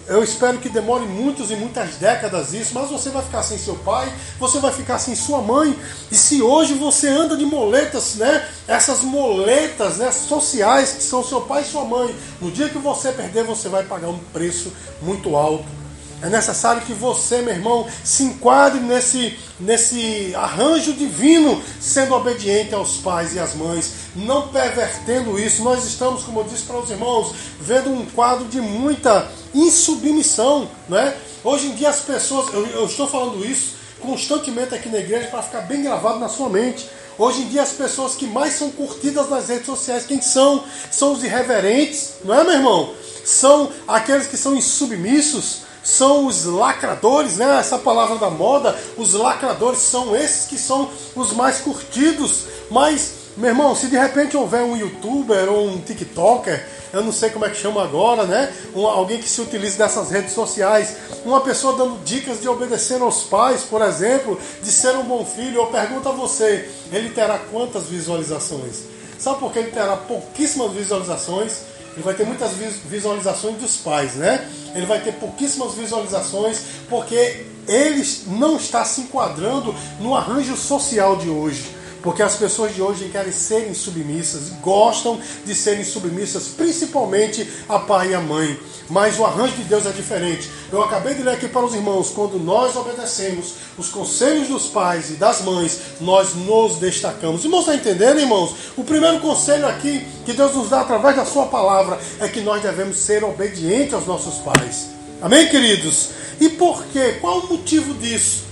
eu 0.08 0.24
espero 0.24 0.58
que 0.58 0.70
demore 0.70 1.06
muitos 1.06 1.52
e 1.52 1.56
muitas 1.56 1.96
décadas 1.96 2.54
isso, 2.54 2.74
mas 2.74 2.90
você 2.90 3.10
vai 3.10 3.22
ficar 3.22 3.44
sem 3.44 3.58
seu 3.58 3.76
pai, 3.76 4.12
você 4.40 4.58
vai 4.60 4.72
ficar 4.72 5.00
sem 5.00 5.16
sua 5.16 5.42
mãe. 5.42 5.78
E 6.10 6.16
se 6.16 6.42
hoje 6.42 6.74
você 6.76 7.10
anda 7.10 7.36
de 7.36 7.46
moletas, 7.46 8.16
né? 8.16 8.48
Essas 8.68 9.02
moletas 9.02 9.98
né, 9.98 10.10
sociais 10.12 10.94
que 10.94 11.04
são 11.04 11.24
seu 11.24 11.42
pai 11.42 11.64
e 11.64 11.66
sua 11.66 11.84
mãe, 11.84 12.16
no 12.40 12.50
dia 12.50 12.70
que 12.70 12.78
você 12.78 13.12
perder, 13.12 13.44
você 13.44 13.68
vai 13.68 13.84
pagar 13.84 14.08
um 14.08 14.20
preço 14.32 14.72
muito 15.02 15.36
alto. 15.36 15.87
É 16.22 16.30
necessário 16.30 16.82
que 16.82 16.94
você, 16.94 17.42
meu 17.42 17.54
irmão, 17.54 17.88
se 18.04 18.24
enquadre 18.24 18.80
nesse, 18.80 19.38
nesse 19.60 20.34
arranjo 20.36 20.94
divino, 20.94 21.62
sendo 21.80 22.16
obediente 22.16 22.74
aos 22.74 22.98
pais 22.98 23.36
e 23.36 23.40
às 23.40 23.54
mães, 23.54 23.94
não 24.16 24.48
pervertendo 24.48 25.40
isso. 25.40 25.64
Nós 25.64 25.86
estamos, 25.86 26.24
como 26.24 26.40
eu 26.40 26.46
disse 26.46 26.64
para 26.64 26.80
os 26.80 26.90
irmãos, 26.90 27.34
vendo 27.62 27.92
um 27.92 28.06
quadro 28.08 28.46
de 28.46 28.60
muita 28.60 29.30
insubmissão. 29.54 30.68
Né? 30.90 31.16
Hoje 31.44 31.68
em 31.68 31.76
dia 31.76 31.90
as 31.90 32.00
pessoas, 32.00 32.52
eu, 32.52 32.66
eu 32.66 32.86
estou 32.86 33.08
falando 33.08 33.46
isso 33.46 33.78
constantemente 34.00 34.76
aqui 34.76 34.90
na 34.90 35.00
igreja 35.00 35.28
para 35.28 35.42
ficar 35.42 35.62
bem 35.62 35.84
gravado 35.84 36.20
na 36.20 36.30
sua 36.30 36.50
mente. 36.50 36.88
Hoje 37.18 37.42
em 37.42 37.48
dia 37.48 37.62
as 37.62 37.72
pessoas 37.72 38.16
que 38.16 38.28
mais 38.28 38.54
são 38.54 38.70
curtidas 38.70 39.30
nas 39.30 39.50
redes 39.50 39.66
sociais, 39.66 40.06
quem 40.06 40.22
são? 40.22 40.64
São 40.92 41.14
os 41.14 41.24
irreverentes, 41.24 42.16
não 42.24 42.34
é, 42.34 42.44
meu 42.44 42.54
irmão? 42.54 42.94
São 43.26 43.72
aqueles 43.88 44.28
que 44.28 44.38
são 44.38 44.56
insubmissos, 44.56 45.67
são 45.88 46.26
os 46.26 46.44
lacradores, 46.44 47.38
né? 47.38 47.58
Essa 47.58 47.78
palavra 47.78 48.18
da 48.18 48.30
moda, 48.30 48.78
os 48.98 49.14
lacradores 49.14 49.80
são 49.80 50.14
esses 50.14 50.46
que 50.46 50.58
são 50.58 50.90
os 51.16 51.32
mais 51.32 51.60
curtidos. 51.60 52.44
Mas, 52.70 53.14
meu 53.38 53.52
irmão, 53.52 53.74
se 53.74 53.88
de 53.88 53.98
repente 53.98 54.36
houver 54.36 54.64
um 54.64 54.76
youtuber 54.76 55.50
ou 55.50 55.70
um 55.70 55.80
TikToker 55.80 56.78
eu 56.94 57.04
não 57.04 57.12
sei 57.12 57.30
como 57.30 57.46
é 57.46 57.50
que 57.50 57.58
chama 57.58 57.84
agora, 57.84 58.24
né? 58.24 58.54
Um, 58.74 58.86
alguém 58.88 59.20
que 59.20 59.28
se 59.28 59.42
utilize 59.42 59.78
dessas 59.78 60.10
redes 60.10 60.34
sociais, 60.34 60.96
uma 61.26 61.42
pessoa 61.42 61.76
dando 61.76 62.02
dicas 62.04 62.40
de 62.42 62.48
obedecer 62.48 63.02
aos 63.02 63.24
pais, 63.24 63.64
por 63.64 63.82
exemplo, 63.82 64.40
de 64.64 64.72
ser 64.72 64.96
um 64.96 65.04
bom 65.04 65.26
filho, 65.26 65.62
eu 65.62 65.68
pergunto 65.68 66.08
a 66.08 66.12
você, 66.12 66.70
ele 66.92 67.10
terá 67.10 67.38
quantas 67.52 67.88
visualizações? 67.88 68.84
Sabe 69.20 69.40
por 69.40 69.52
que 69.52 69.60
ele 69.60 69.72
terá 69.72 69.98
pouquíssimas 69.98 70.72
visualizações? 70.72 71.77
Ele 71.98 72.04
vai 72.04 72.14
ter 72.14 72.28
muitas 72.28 72.52
visualizações 72.86 73.58
dos 73.58 73.78
pais, 73.78 74.14
né? 74.14 74.48
Ele 74.76 74.86
vai 74.86 75.02
ter 75.02 75.14
pouquíssimas 75.14 75.74
visualizações 75.74 76.60
porque 76.88 77.48
ele 77.68 78.08
não 78.28 78.56
está 78.56 78.86
se 78.86 79.02
enquadrando 79.02 79.74
no 80.00 80.16
arranjo 80.16 80.56
social 80.56 81.16
de 81.16 81.28
hoje. 81.28 81.76
Porque 82.04 82.22
as 82.22 82.36
pessoas 82.36 82.76
de 82.76 82.84
hoje 82.84 83.10
querem 83.10 83.32
serem 83.32 83.74
submissas, 83.74 84.50
gostam 84.62 85.20
de 85.44 85.56
serem 85.56 85.84
submissas, 85.84 86.50
principalmente 86.50 87.50
a 87.68 87.80
pai 87.80 88.12
e 88.12 88.14
a 88.14 88.22
mãe. 88.22 88.60
Mas 88.90 89.20
o 89.20 89.26
arranjo 89.26 89.56
de 89.56 89.64
Deus 89.64 89.86
é 89.86 89.92
diferente. 89.92 90.50
Eu 90.72 90.82
acabei 90.82 91.14
de 91.14 91.22
ler 91.22 91.34
aqui 91.34 91.48
para 91.48 91.66
os 91.66 91.74
irmãos: 91.74 92.10
quando 92.10 92.40
nós 92.40 92.76
obedecemos 92.76 93.56
os 93.78 93.90
conselhos 93.90 94.48
dos 94.48 94.68
pais 94.68 95.10
e 95.10 95.14
das 95.14 95.42
mães, 95.42 95.80
nós 96.00 96.34
nos 96.34 96.78
destacamos. 96.78 97.44
Irmãos, 97.44 97.62
está 97.62 97.76
entendendo, 97.76 98.20
irmãos? 98.20 98.56
O 98.78 98.84
primeiro 98.84 99.20
conselho 99.20 99.68
aqui 99.68 100.06
que 100.26 100.34
Deus 100.34 100.56
nos 100.56 100.70
dá 100.70 100.82
através 100.82 101.16
da 101.16 101.26
Sua 101.26 101.48
palavra 101.48 102.00
é 102.20 102.28
que 102.28 102.42
nós 102.42 102.62
devemos 102.62 102.98
ser 102.98 103.24
obedientes 103.24 103.94
aos 103.94 104.08
nossos 104.08 104.36
pais. 104.36 104.88
Amém, 105.22 105.50
queridos? 105.50 106.10
E 106.40 106.50
por 106.50 106.84
quê? 106.86 107.18
Qual 107.20 107.40
o 107.40 107.48
motivo 107.48 107.94
disso? 107.96 108.46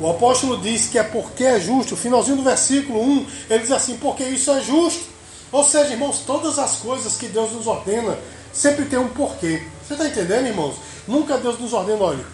O 0.00 0.10
apóstolo 0.10 0.58
diz 0.58 0.88
que 0.88 0.98
é 0.98 1.02
porque 1.02 1.44
é 1.44 1.58
justo. 1.58 1.94
O 1.94 1.96
finalzinho 1.96 2.36
do 2.36 2.42
versículo 2.42 3.00
1, 3.00 3.26
ele 3.50 3.60
diz 3.60 3.72
assim: 3.72 3.96
porque 3.96 4.24
isso 4.24 4.50
é 4.50 4.60
justo. 4.60 5.16
Ou 5.52 5.64
seja, 5.64 5.92
irmãos, 5.92 6.22
todas 6.26 6.58
as 6.58 6.76
coisas 6.76 7.16
que 7.16 7.28
Deus 7.28 7.52
nos 7.52 7.66
ordena 7.66 8.18
sempre 8.56 8.86
tem 8.86 8.98
um 8.98 9.08
porquê. 9.08 9.62
Você 9.86 9.92
está 9.92 10.06
entendendo, 10.06 10.46
irmãos? 10.46 10.76
Nunca 11.06 11.38
Deus 11.38 11.58
nos 11.58 11.72
ordena, 11.72 12.02
olha, 12.02 12.24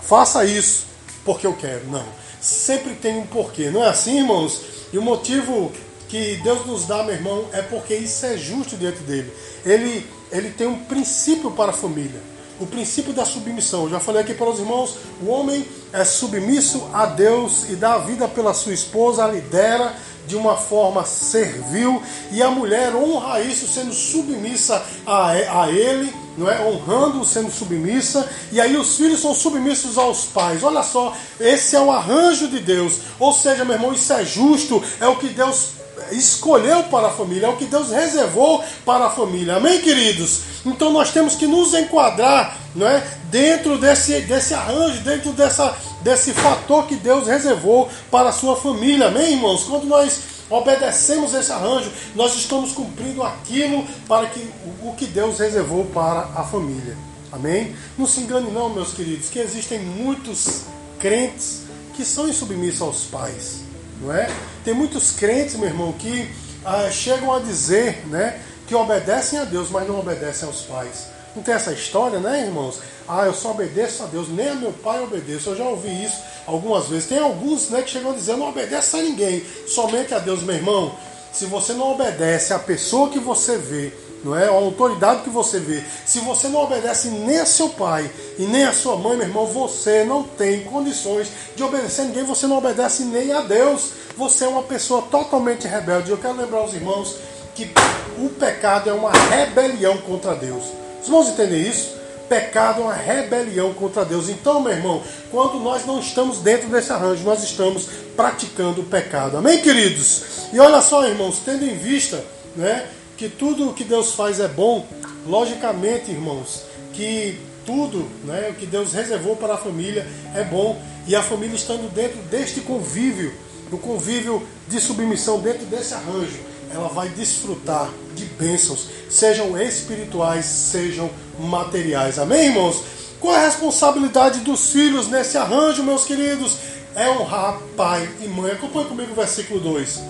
faça 0.00 0.44
isso 0.44 0.86
porque 1.24 1.46
eu 1.46 1.54
quero. 1.54 1.86
Não. 1.88 2.06
Sempre 2.40 2.94
tem 2.94 3.18
um 3.18 3.26
porquê. 3.26 3.70
Não 3.70 3.84
é 3.84 3.88
assim, 3.88 4.18
irmãos? 4.18 4.62
E 4.92 4.98
o 4.98 5.02
motivo 5.02 5.72
que 6.08 6.36
Deus 6.36 6.64
nos 6.64 6.86
dá, 6.86 7.02
meu 7.02 7.14
irmão, 7.14 7.46
é 7.52 7.60
porque 7.60 7.94
isso 7.94 8.24
é 8.24 8.38
justo 8.38 8.76
diante 8.76 9.00
dele. 9.00 9.30
Ele, 9.64 10.06
ele 10.30 10.50
tem 10.50 10.66
um 10.66 10.84
princípio 10.84 11.50
para 11.50 11.70
a 11.70 11.74
família 11.74 12.38
o 12.60 12.66
princípio 12.66 13.12
da 13.12 13.24
submissão. 13.24 13.84
Eu 13.84 13.90
já 13.90 14.00
falei 14.00 14.22
aqui 14.22 14.34
para 14.34 14.50
os 14.50 14.58
irmãos: 14.58 14.96
o 15.22 15.28
homem 15.28 15.64
é 15.92 16.04
submisso 16.04 16.88
a 16.92 17.06
Deus 17.06 17.70
e 17.70 17.76
dá 17.76 17.94
a 17.94 17.98
vida 17.98 18.26
pela 18.26 18.52
sua 18.52 18.72
esposa, 18.72 19.26
lidera 19.26 19.94
de 20.28 20.36
uma 20.36 20.56
forma 20.56 21.04
servil 21.04 22.02
e 22.30 22.42
a 22.42 22.50
mulher 22.50 22.94
honra 22.94 23.40
isso 23.40 23.66
sendo 23.66 23.92
submissa 23.92 24.84
a, 25.06 25.30
a 25.62 25.70
ele, 25.70 26.14
não 26.36 26.48
é? 26.48 26.60
honrando 26.60 27.24
sendo 27.24 27.50
submissa, 27.50 28.28
e 28.52 28.60
aí 28.60 28.76
os 28.76 28.96
filhos 28.96 29.20
são 29.20 29.34
submissos 29.34 29.96
aos 29.96 30.26
pais. 30.26 30.62
Olha 30.62 30.82
só, 30.82 31.16
esse 31.40 31.74
é 31.74 31.80
o 31.80 31.90
arranjo 31.90 32.46
de 32.46 32.60
Deus. 32.60 32.98
Ou 33.18 33.32
seja, 33.32 33.64
meu 33.64 33.74
irmão, 33.74 33.92
isso 33.92 34.12
é 34.12 34.24
justo, 34.24 34.82
é 35.00 35.08
o 35.08 35.16
que 35.16 35.28
Deus 35.28 35.78
escolheu 36.12 36.84
para 36.84 37.08
a 37.08 37.10
família, 37.10 37.46
é 37.46 37.48
o 37.48 37.56
que 37.56 37.64
Deus 37.64 37.90
reservou 37.90 38.62
para 38.84 39.06
a 39.06 39.10
família. 39.10 39.56
Amém, 39.56 39.80
queridos? 39.80 40.42
Então 40.64 40.92
nós 40.92 41.10
temos 41.10 41.34
que 41.34 41.46
nos 41.46 41.74
enquadrar 41.74 42.56
não 42.74 42.86
é, 42.86 43.02
dentro 43.24 43.78
desse, 43.78 44.20
desse 44.20 44.54
arranjo, 44.54 45.00
dentro 45.00 45.32
dessa, 45.32 45.76
desse 46.00 46.32
fator 46.32 46.86
que 46.86 46.96
Deus 46.96 47.26
reservou 47.26 47.88
para 48.10 48.28
a 48.28 48.32
sua 48.32 48.56
família. 48.56 49.08
Amém, 49.08 49.34
irmãos? 49.34 49.64
Quando 49.64 49.84
nós 49.84 50.20
obedecemos 50.50 51.34
esse 51.34 51.52
arranjo, 51.52 51.90
nós 52.14 52.34
estamos 52.34 52.72
cumprindo 52.72 53.22
aquilo 53.22 53.86
para 54.06 54.26
que 54.26 54.48
o 54.82 54.94
que 54.94 55.06
Deus 55.06 55.38
reservou 55.38 55.84
para 55.86 56.20
a 56.34 56.44
família. 56.44 56.96
Amém? 57.30 57.74
Não 57.96 58.06
se 58.06 58.20
engane 58.20 58.50
não, 58.50 58.70
meus 58.70 58.92
queridos, 58.92 59.28
que 59.28 59.38
existem 59.38 59.80
muitos 59.80 60.62
crentes 60.98 61.62
que 61.94 62.04
são 62.04 62.28
insubmissos 62.28 62.80
aos 62.80 63.04
pais, 63.04 63.60
não 64.00 64.14
é? 64.14 64.30
Tem 64.64 64.72
muitos 64.72 65.12
crentes, 65.12 65.56
meu 65.56 65.68
irmão, 65.68 65.92
que 65.92 66.30
ah, 66.64 66.88
chegam 66.90 67.34
a 67.34 67.40
dizer, 67.40 68.06
né, 68.06 68.40
que 68.66 68.74
obedecem 68.74 69.38
a 69.38 69.44
Deus, 69.44 69.70
mas 69.70 69.86
não 69.86 69.98
obedecem 69.98 70.48
aos 70.48 70.62
pais. 70.62 71.08
Não 71.34 71.42
tem 71.42 71.54
essa 71.54 71.72
história, 71.72 72.18
né, 72.18 72.42
irmãos? 72.46 72.80
Ah, 73.06 73.26
eu 73.26 73.34
só 73.34 73.52
obedeço 73.52 74.02
a 74.02 74.06
Deus, 74.06 74.28
nem 74.28 74.48
a 74.48 74.54
meu 74.54 74.72
pai 74.72 75.02
obedeço. 75.02 75.50
Eu 75.50 75.56
já 75.56 75.64
ouvi 75.64 76.04
isso 76.04 76.18
algumas 76.46 76.86
vezes. 76.88 77.08
Tem 77.08 77.18
alguns 77.18 77.70
né, 77.70 77.82
que 77.82 77.90
chegam 77.90 78.12
dizendo 78.12 78.38
não 78.38 78.48
obedece 78.48 78.96
a 78.96 79.02
ninguém, 79.02 79.44
somente 79.66 80.14
a 80.14 80.18
Deus, 80.18 80.42
meu 80.42 80.54
irmão. 80.54 80.94
Se 81.32 81.44
você 81.46 81.72
não 81.72 81.92
obedece 81.92 82.52
à 82.52 82.58
pessoa 82.58 83.10
que 83.10 83.18
você 83.18 83.56
vê, 83.56 83.92
não 84.24 84.36
é? 84.36 84.46
A 84.46 84.50
autoridade 84.50 85.22
que 85.22 85.30
você 85.30 85.58
vê. 85.58 85.82
Se 86.04 86.18
você 86.20 86.48
não 86.48 86.60
obedece 86.60 87.08
nem 87.08 87.38
a 87.38 87.46
seu 87.46 87.68
pai 87.68 88.10
e 88.38 88.42
nem 88.42 88.64
a 88.64 88.72
sua 88.72 88.96
mãe, 88.96 89.16
meu 89.16 89.26
irmão, 89.26 89.46
você 89.46 90.04
não 90.04 90.22
tem 90.22 90.64
condições 90.64 91.28
de 91.54 91.62
obedecer 91.62 92.02
a 92.02 92.04
ninguém, 92.06 92.24
você 92.24 92.46
não 92.46 92.58
obedece 92.58 93.04
nem 93.04 93.32
a 93.32 93.42
Deus. 93.42 93.92
Você 94.16 94.44
é 94.44 94.48
uma 94.48 94.62
pessoa 94.62 95.02
totalmente 95.02 95.68
rebelde. 95.68 96.10
Eu 96.10 96.18
quero 96.18 96.36
lembrar 96.36 96.64
os 96.64 96.74
irmãos 96.74 97.16
que 97.54 97.70
o 98.18 98.28
pecado 98.30 98.90
é 98.90 98.92
uma 98.92 99.12
rebelião 99.12 99.98
contra 99.98 100.34
Deus. 100.34 100.64
Os 101.00 101.06
irmãos 101.06 101.28
entendem 101.28 101.68
isso? 101.68 101.96
Pecado 102.28 102.82
é 102.82 102.84
uma 102.84 102.94
rebelião 102.94 103.72
contra 103.72 104.04
Deus. 104.04 104.28
Então, 104.28 104.60
meu 104.60 104.72
irmão, 104.72 105.02
quando 105.30 105.58
nós 105.60 105.86
não 105.86 105.98
estamos 105.98 106.38
dentro 106.38 106.68
desse 106.68 106.92
arranjo, 106.92 107.24
nós 107.24 107.42
estamos 107.42 107.88
praticando 108.14 108.82
o 108.82 108.84
pecado. 108.84 109.38
Amém, 109.38 109.62
queridos? 109.62 110.48
E 110.52 110.60
olha 110.60 110.80
só, 110.82 111.06
irmãos, 111.06 111.40
tendo 111.44 111.64
em 111.64 111.76
vista 111.76 112.22
né, 112.54 112.86
que 113.16 113.28
tudo 113.28 113.70
o 113.70 113.74
que 113.74 113.84
Deus 113.84 114.12
faz 114.12 114.40
é 114.40 114.48
bom, 114.48 114.86
logicamente, 115.26 116.10
irmãos, 116.10 116.64
que 116.92 117.38
tudo 117.64 118.08
né, 118.24 118.48
o 118.50 118.54
que 118.54 118.66
Deus 118.66 118.92
reservou 118.92 119.36
para 119.36 119.54
a 119.54 119.58
família 119.58 120.06
é 120.34 120.44
bom. 120.44 120.80
E 121.06 121.16
a 121.16 121.22
família 121.22 121.56
estando 121.56 121.90
dentro 121.92 122.18
deste 122.22 122.60
convívio, 122.60 123.32
do 123.70 123.78
convívio 123.78 124.46
de 124.68 124.78
submissão, 124.80 125.40
dentro 125.40 125.64
desse 125.66 125.94
arranjo, 125.94 126.40
ela 126.72 126.88
vai 126.88 127.08
desfrutar 127.10 127.90
de 128.14 128.24
bênçãos, 128.24 128.88
sejam 129.08 129.60
espirituais, 129.60 130.44
sejam 130.44 131.10
materiais. 131.38 132.18
Amém, 132.18 132.46
irmãos? 132.46 132.82
Qual 133.20 133.34
é 133.34 133.38
a 133.38 133.46
responsabilidade 133.46 134.40
dos 134.40 134.70
filhos 134.70 135.08
nesse 135.08 135.36
arranjo, 135.36 135.82
meus 135.82 136.04
queridos? 136.04 136.56
É 136.94 137.08
honrar 137.10 137.58
pai 137.76 138.08
e 138.20 138.28
mãe. 138.28 138.52
Acompanhe 138.52 138.86
comigo 138.86 139.12
o 139.12 139.14
versículo 139.14 139.60
2. 139.60 140.00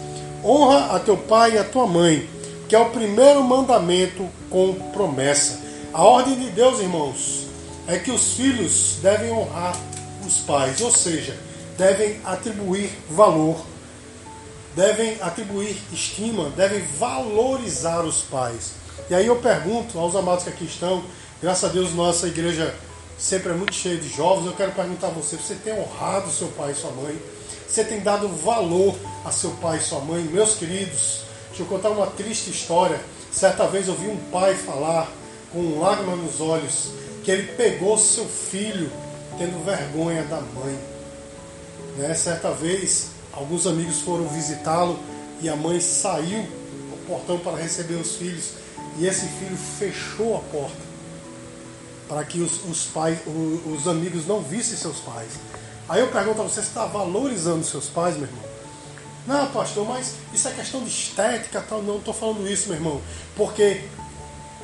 Honra 0.45 0.97
a 0.97 1.01
teu 1.01 1.17
pai 1.17 1.55
e 1.55 1.59
a 1.59 1.65
tua 1.65 1.87
mãe, 1.87 2.29
que 2.69 2.75
é 2.75 2.79
o 2.79 2.91
primeiro 2.91 3.43
mandamento 3.43 4.29
com 4.51 4.75
promessa. 4.93 5.61
A 5.93 6.03
ordem 6.03 6.39
de 6.39 6.51
Deus, 6.51 6.81
irmãos, 6.81 7.47
é 7.87 7.99
que 7.99 8.11
os 8.11 8.35
filhos 8.35 8.99
devem 9.03 9.33
honrar 9.33 9.75
os 10.27 10.39
pais, 10.41 10.81
ou 10.81 10.91
seja, 10.91 11.37
devem 11.79 12.21
atribuir 12.25 12.91
valor 13.11 13.57
devem 14.79 15.21
atribuir 15.21 15.77
estima, 15.93 16.51
devem 16.51 16.81
valorizar 17.01 18.05
os 18.05 18.23
pais. 18.23 18.75
E 19.11 19.15
aí 19.15 19.27
eu 19.27 19.35
pergunto 19.35 19.99
aos 19.99 20.15
amados 20.15 20.45
que 20.45 20.51
aqui 20.51 20.67
estão, 20.67 21.03
graças 21.43 21.69
a 21.69 21.73
Deus 21.73 21.93
nossa 21.95 22.29
igreja 22.29 22.73
sempre 23.19 23.51
é 23.51 23.55
muito 23.57 23.75
cheia 23.75 23.97
de 23.97 24.09
jovens, 24.09 24.47
eu 24.47 24.53
quero 24.53 24.71
perguntar 24.71 25.09
a 25.09 25.11
você, 25.11 25.35
você 25.35 25.57
tem 25.57 25.73
honrado 25.73 26.31
seu 26.31 26.47
pai 26.51 26.71
e 26.71 26.75
sua 26.77 26.93
mãe? 26.93 27.21
Você 27.67 27.83
tem 27.83 27.99
dado 27.99 28.29
valor 28.29 28.95
a 29.25 29.33
seu 29.33 29.51
pai 29.61 29.79
e 29.79 29.83
sua 29.83 29.99
mãe? 29.99 30.23
Meus 30.23 30.55
queridos, 30.55 31.23
deixa 31.49 31.65
eu 31.65 31.67
contar 31.67 31.91
uma 31.91 32.07
triste 32.07 32.49
história. 32.49 33.01
Certa 33.33 33.67
vez 33.67 33.89
eu 33.89 33.95
vi 33.95 34.07
um 34.07 34.31
pai 34.31 34.55
falar 34.55 35.11
com 35.53 35.81
lágrima 35.81 36.15
nos 36.15 36.41
olhos 36.41 36.91
que 37.25 37.33
ele 37.33 37.53
pegou 37.55 37.99
seu 37.99 38.27
filho 38.27 38.89
tendo 39.39 39.65
vergonha 39.65 40.23
da 40.23 40.41
mãe. 40.41 40.79
Né? 41.97 42.15
Certa 42.15 42.53
vez 42.53 43.18
Alguns 43.33 43.67
amigos 43.67 44.01
foram 44.01 44.27
visitá-lo 44.29 44.99
e 45.41 45.49
a 45.49 45.57
mãe 45.57 45.81
saiu 45.81 46.43
do 46.43 47.07
portão 47.07 47.39
para 47.39 47.57
receber 47.57 47.95
os 47.95 48.17
filhos 48.17 48.53
e 48.99 49.07
esse 49.07 49.27
filho 49.27 49.57
fechou 49.57 50.37
a 50.37 50.41
porta 50.41 50.89
para 52.09 52.25
que 52.25 52.41
os, 52.41 52.65
os 52.65 52.87
pais, 52.87 53.19
os, 53.27 53.81
os, 53.81 53.87
amigos 53.87 54.27
não 54.27 54.41
vissem 54.41 54.77
seus 54.77 54.99
pais. 54.99 55.33
Aí 55.89 56.01
eu 56.01 56.09
pergunto 56.09 56.41
a 56.41 56.45
você, 56.45 56.55
você 56.55 56.69
está 56.69 56.87
valorizando 56.87 57.65
seus 57.65 57.87
pais, 57.87 58.17
meu 58.17 58.27
irmão? 58.27 58.45
Não, 59.27 59.47
pastor, 59.49 59.87
mas 59.87 60.15
isso 60.33 60.49
é 60.49 60.53
questão 60.53 60.83
de 60.83 60.89
estética, 60.89 61.61
tal. 61.61 61.83
Não 61.83 61.99
estou 61.99 62.15
falando 62.15 62.49
isso, 62.49 62.69
meu 62.69 62.77
irmão, 62.77 63.01
porque 63.37 63.85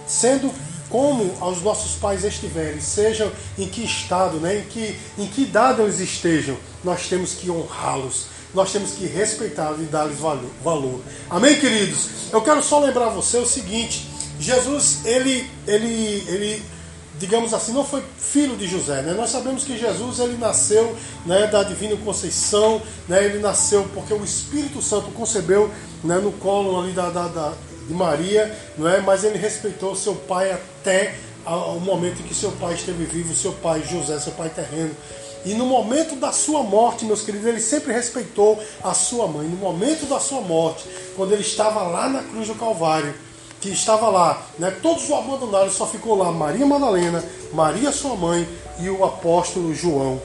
sendo 0.07 0.51
como 0.89 1.25
os 1.47 1.63
nossos 1.63 1.97
pais 1.97 2.25
estiverem, 2.25 2.81
sejam 2.81 3.31
em 3.59 3.69
que 3.69 3.85
estado, 3.85 4.39
né, 4.39 4.59
em, 4.59 4.65
que, 4.65 4.99
em 5.19 5.27
que 5.27 5.43
idade 5.43 5.83
eles 5.83 6.01
estejam, 6.01 6.57
nós 6.83 7.09
temos 7.09 7.35
que 7.35 7.51
honrá-los 7.51 8.27
nós 8.55 8.73
temos 8.73 8.93
que 8.93 9.07
respeitá-los 9.07 9.81
e 9.81 9.85
dar-lhes 9.85 10.19
valor. 10.19 11.01
Amém, 11.29 11.59
queridos? 11.59 12.09
Eu 12.33 12.41
quero 12.41 12.63
só 12.63 12.79
lembrar 12.79 13.09
você 13.09 13.39
o 13.39 13.47
seguinte: 13.47 14.09
Jesus, 14.39 15.05
ele, 15.05 15.49
ele, 15.67 16.25
ele, 16.29 16.63
digamos 17.19 17.53
assim, 17.53 17.73
não 17.73 17.85
foi 17.85 18.03
filho 18.19 18.57
de 18.57 18.67
José. 18.67 19.03
Né? 19.03 19.13
Nós 19.13 19.31
sabemos 19.31 19.65
que 19.65 19.79
Jesus 19.79 20.19
ele 20.19 20.37
nasceu 20.37 20.97
né, 21.27 21.47
da 21.47 21.63
Divina 21.63 21.97
Conceição, 21.97 22.81
né? 23.09 23.25
ele 23.25 23.39
nasceu 23.39 23.89
porque 23.95 24.15
o 24.15 24.25
Espírito 24.25 24.81
Santo 24.81 25.11
concebeu 25.11 25.71
né, 26.03 26.19
no 26.19 26.33
colo 26.33 26.81
ali 26.81 26.93
da, 26.93 27.11
da, 27.11 27.29
da, 27.29 27.53
de 27.87 27.95
Maria, 27.95 28.57
não 28.79 28.89
é? 28.89 29.01
mas 29.01 29.25
ele 29.25 29.39
respeitou 29.39 29.95
seu 29.97 30.15
pai 30.15 30.53
até 30.53 31.15
o 31.47 31.79
momento 31.79 32.21
em 32.21 32.25
que 32.25 32.35
seu 32.35 32.51
pai 32.53 32.75
esteve 32.75 33.05
vivo, 33.05 33.35
seu 33.35 33.53
pai 33.53 33.83
José, 33.89 34.19
seu 34.19 34.33
pai 34.33 34.49
terreno. 34.49 34.95
E 35.45 35.53
no 35.53 35.67
momento 35.67 36.17
da 36.17 36.33
sua 36.33 36.63
morte, 36.63 37.05
meus 37.05 37.23
queridos, 37.23 37.47
ele 37.47 37.61
sempre 37.61 37.93
respeitou 37.93 38.59
a 38.83 38.95
sua 38.95 39.27
mãe. 39.27 39.47
No 39.47 39.57
momento 39.57 40.07
da 40.07 40.19
sua 40.19 40.41
morte, 40.41 40.89
quando 41.17 41.33
ele 41.33 41.43
estava 41.43 41.83
lá 41.83 42.09
na 42.09 42.23
cruz 42.23 42.49
do 42.49 42.55
Calvário, 42.55 43.15
que 43.61 43.69
estava 43.71 44.09
lá, 44.09 44.43
né, 44.59 44.71
todos 44.83 45.09
o 45.09 45.15
abandonaram, 45.15 45.71
só 45.71 45.87
ficou 45.87 46.17
lá 46.17 46.31
Maria 46.31 46.67
Madalena, 46.67 47.25
Maria 47.53 47.93
sua 47.93 48.15
mãe 48.15 48.47
e 48.79 48.91
o 48.91 49.05
apóstolo 49.05 49.75
João. 49.75 50.21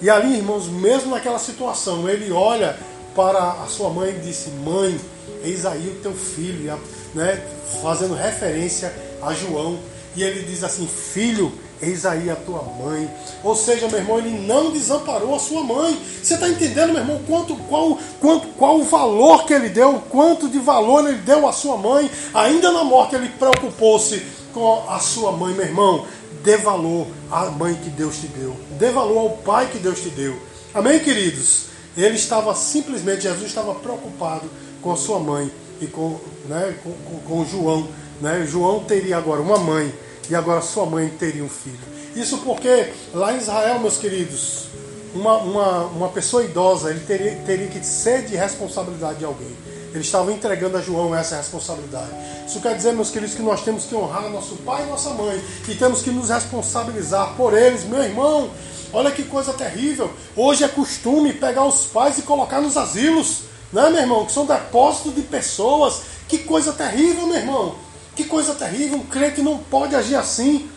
E 0.00 0.10
ali, 0.10 0.36
irmãos, 0.36 0.68
mesmo 0.68 1.10
naquela 1.10 1.38
situação, 1.38 2.08
ele 2.08 2.30
olha 2.30 2.78
para 3.14 3.62
a 3.62 3.66
sua 3.66 3.88
mãe 3.90 4.10
e 4.10 4.20
disse: 4.20 4.50
Mãe, 4.50 5.00
eis 5.42 5.64
aí 5.64 5.88
o 5.88 6.02
teu 6.02 6.12
filho, 6.12 6.78
né, 7.14 7.42
fazendo 7.82 8.14
referência 8.14 8.94
a 9.22 9.32
João. 9.32 9.78
E 10.14 10.22
ele 10.22 10.42
diz 10.42 10.62
assim: 10.62 10.86
Filho, 10.86 11.52
Eis 11.80 12.06
aí 12.06 12.30
a 12.30 12.36
tua 12.36 12.62
mãe. 12.62 13.10
Ou 13.44 13.54
seja, 13.54 13.88
meu 13.88 13.98
irmão, 13.98 14.18
ele 14.18 14.30
não 14.30 14.70
desamparou 14.70 15.34
a 15.34 15.38
sua 15.38 15.62
mãe. 15.62 16.00
Você 16.22 16.34
está 16.34 16.48
entendendo, 16.48 16.92
meu 16.92 17.02
irmão, 17.02 17.20
quanto, 17.26 17.54
qual, 17.68 17.98
quanto, 18.18 18.46
qual 18.48 18.78
o 18.78 18.84
valor 18.84 19.44
que 19.44 19.52
ele 19.52 19.68
deu, 19.68 20.02
quanto 20.08 20.48
de 20.48 20.58
valor 20.58 21.06
ele 21.06 21.18
deu 21.18 21.46
à 21.46 21.52
sua 21.52 21.76
mãe. 21.76 22.10
Ainda 22.32 22.72
na 22.72 22.82
morte 22.82 23.14
ele 23.14 23.28
preocupou-se 23.28 24.22
com 24.54 24.84
a 24.88 24.98
sua 24.98 25.32
mãe, 25.32 25.54
meu 25.54 25.66
irmão. 25.66 26.06
Dê 26.42 26.56
valor 26.56 27.06
à 27.30 27.46
mãe 27.46 27.74
que 27.74 27.90
Deus 27.90 28.16
te 28.16 28.28
deu. 28.28 28.56
Dê 28.78 28.90
valor 28.90 29.18
ao 29.18 29.30
pai 29.30 29.68
que 29.70 29.78
Deus 29.78 30.00
te 30.00 30.08
deu. 30.08 30.36
Amém, 30.72 30.98
queridos? 30.98 31.66
Ele 31.96 32.16
estava 32.16 32.54
simplesmente, 32.54 33.22
Jesus 33.22 33.46
estava 33.46 33.74
preocupado 33.74 34.48
com 34.82 34.92
a 34.92 34.96
sua 34.96 35.18
mãe 35.18 35.50
e 35.80 35.86
com, 35.86 36.18
né, 36.48 36.74
com, 36.82 36.92
com, 36.92 37.18
com 37.20 37.44
João. 37.44 37.88
Né? 38.20 38.46
João 38.48 38.84
teria 38.84 39.18
agora 39.18 39.40
uma 39.40 39.58
mãe 39.58 39.92
e 40.28 40.34
agora 40.34 40.60
sua 40.60 40.86
mãe 40.86 41.08
teria 41.08 41.44
um 41.44 41.48
filho. 41.48 41.78
Isso 42.14 42.38
porque 42.38 42.92
lá 43.12 43.32
em 43.32 43.38
Israel, 43.38 43.78
meus 43.78 43.96
queridos, 43.96 44.66
uma, 45.14 45.36
uma, 45.38 45.78
uma 45.86 46.08
pessoa 46.08 46.44
idosa 46.44 46.90
ele 46.90 47.00
teria, 47.00 47.36
teria 47.46 47.68
que 47.68 47.84
ser 47.84 48.24
de 48.24 48.36
responsabilidade 48.36 49.18
de 49.18 49.24
alguém. 49.24 49.54
Eles 49.92 50.06
estavam 50.06 50.30
entregando 50.30 50.76
a 50.76 50.82
João 50.82 51.14
essa 51.14 51.36
responsabilidade. 51.36 52.10
Isso 52.46 52.60
quer 52.60 52.76
dizer, 52.76 52.92
meus 52.92 53.10
queridos, 53.10 53.34
que 53.34 53.42
nós 53.42 53.62
temos 53.62 53.84
que 53.84 53.94
honrar 53.94 54.28
nosso 54.28 54.56
pai 54.56 54.84
e 54.84 54.90
nossa 54.90 55.10
mãe 55.10 55.42
e 55.68 55.74
temos 55.74 56.02
que 56.02 56.10
nos 56.10 56.28
responsabilizar 56.28 57.34
por 57.34 57.56
eles, 57.56 57.84
meu 57.84 58.02
irmão. 58.02 58.50
Olha 58.92 59.10
que 59.10 59.22
coisa 59.22 59.52
terrível. 59.52 60.10
Hoje 60.36 60.64
é 60.64 60.68
costume 60.68 61.32
pegar 61.32 61.64
os 61.64 61.86
pais 61.86 62.18
e 62.18 62.22
colocar 62.22 62.60
nos 62.60 62.76
asilos. 62.76 63.42
né, 63.72 63.88
meu 63.90 64.00
irmão? 64.00 64.26
Que 64.26 64.32
são 64.32 64.46
depósitos 64.46 65.14
de 65.14 65.22
pessoas. 65.22 66.02
Que 66.28 66.38
coisa 66.38 66.72
terrível, 66.72 67.26
meu 67.26 67.36
irmão. 67.36 67.74
Que 68.16 68.24
coisa 68.24 68.54
terrível. 68.54 68.98
Um 68.98 69.04
crente 69.04 69.42
não 69.42 69.58
pode 69.58 69.94
agir 69.94 70.16
assim. 70.16 70.70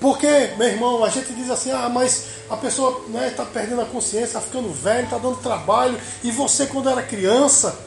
Porque, 0.00 0.50
meu 0.58 0.66
irmão, 0.66 1.04
a 1.04 1.08
gente 1.08 1.32
diz 1.32 1.48
assim, 1.48 1.70
ah, 1.70 1.88
mas 1.88 2.24
a 2.50 2.56
pessoa 2.56 3.04
está 3.06 3.18
né, 3.20 3.30
tá 3.30 3.44
perdendo 3.44 3.82
a 3.82 3.84
consciência, 3.84 4.26
está 4.26 4.40
ficando 4.40 4.68
velho, 4.72 5.04
está 5.04 5.16
dando 5.16 5.36
trabalho. 5.36 5.96
E 6.24 6.30
você, 6.32 6.66
quando 6.66 6.90
era 6.90 7.00
criança, 7.04 7.78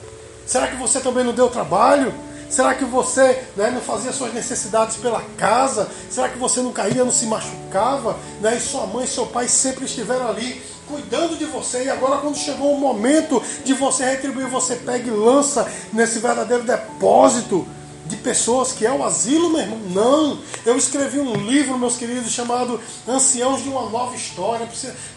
será 0.47 0.67
que 0.67 0.77
você 0.77 1.01
também 1.01 1.25
não 1.25 1.33
deu 1.33 1.49
trabalho? 1.49 2.13
Será 2.49 2.73
que 2.73 2.85
você 2.85 3.43
né, 3.57 3.69
não 3.69 3.81
fazia 3.81 4.13
suas 4.13 4.33
necessidades 4.33 4.95
pela 4.95 5.21
casa? 5.37 5.89
Será 6.09 6.29
que 6.29 6.37
você 6.37 6.61
não 6.61 6.71
caía, 6.71 7.03
não 7.03 7.11
se 7.11 7.25
machucava? 7.25 8.17
Né, 8.39 8.55
e 8.55 8.61
sua 8.61 8.87
mãe 8.87 9.03
e 9.03 9.09
seu 9.09 9.25
pai 9.25 9.49
sempre 9.49 9.83
estiveram 9.83 10.29
ali 10.29 10.61
cuidando 10.87 11.37
de 11.37 11.43
você. 11.43 11.83
E 11.83 11.89
agora, 11.89 12.21
quando 12.21 12.37
chegou 12.37 12.73
o 12.73 12.79
momento 12.79 13.43
de 13.65 13.73
você 13.73 14.05
retribuir, 14.05 14.47
você 14.47 14.77
pega 14.77 15.05
e 15.05 15.11
lança 15.11 15.69
nesse 15.91 16.19
verdadeiro 16.19 16.63
depósito 16.63 17.67
de 18.05 18.15
pessoas 18.17 18.71
que 18.71 18.85
é 18.85 18.91
o 18.91 19.03
asilo, 19.03 19.49
meu 19.49 19.61
irmão. 19.61 19.79
Não. 19.89 20.39
Eu 20.65 20.77
escrevi 20.77 21.19
um 21.19 21.33
livro, 21.33 21.77
meus 21.77 21.97
queridos, 21.97 22.31
chamado 22.31 22.79
Anciãos 23.07 23.63
de 23.63 23.69
uma 23.69 23.89
Nova 23.89 24.15
História. 24.15 24.67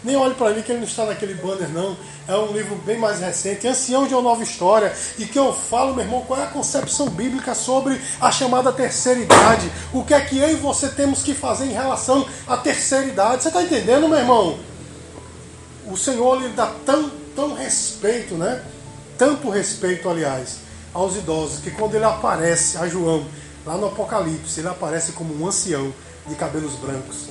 Nem 0.03 0.15
olhe 0.15 0.33
para 0.33 0.51
mim 0.51 0.61
que 0.61 0.71
ele 0.71 0.79
não 0.79 0.87
está 0.87 1.05
naquele 1.05 1.35
banner, 1.35 1.69
não. 1.69 1.95
É 2.27 2.35
um 2.35 2.51
livro 2.51 2.75
bem 2.77 2.97
mais 2.97 3.19
recente, 3.19 3.67
Anciãos 3.67 4.07
de 4.07 4.13
uma 4.13 4.23
Nova 4.23 4.43
História. 4.43 4.93
E 5.17 5.25
que 5.25 5.37
eu 5.37 5.53
falo, 5.53 5.93
meu 5.93 6.03
irmão, 6.03 6.23
qual 6.25 6.39
é 6.39 6.43
a 6.43 6.47
concepção 6.47 7.09
bíblica 7.09 7.53
sobre 7.53 7.99
a 8.19 8.31
chamada 8.31 8.71
terceira 8.71 9.19
idade. 9.19 9.71
O 9.93 10.03
que 10.03 10.13
é 10.13 10.21
que 10.21 10.37
eu 10.37 10.49
e 10.49 10.55
você 10.55 10.89
temos 10.89 11.21
que 11.21 11.33
fazer 11.33 11.65
em 11.65 11.73
relação 11.73 12.25
à 12.47 12.57
terceira 12.57 13.05
idade. 13.05 13.43
Você 13.43 13.49
está 13.49 13.61
entendendo, 13.61 14.07
meu 14.07 14.17
irmão? 14.17 14.59
O 15.85 15.95
Senhor 15.95 16.41
lhe 16.41 16.49
dá 16.49 16.71
tão, 16.85 17.11
tão 17.35 17.53
respeito, 17.53 18.35
né? 18.35 18.63
Tanto 19.17 19.49
respeito, 19.49 20.09
aliás 20.09 20.68
aos 20.99 21.15
idosos, 21.15 21.59
que 21.59 21.71
quando 21.71 21.95
ele 21.95 22.05
aparece 22.05 22.77
a 22.77 22.87
João, 22.87 23.25
lá 23.65 23.77
no 23.77 23.87
Apocalipse, 23.87 24.59
ele 24.59 24.67
aparece 24.67 25.13
como 25.13 25.33
um 25.33 25.47
ancião 25.47 25.93
de 26.27 26.35
cabelos 26.35 26.73
brancos. 26.75 27.29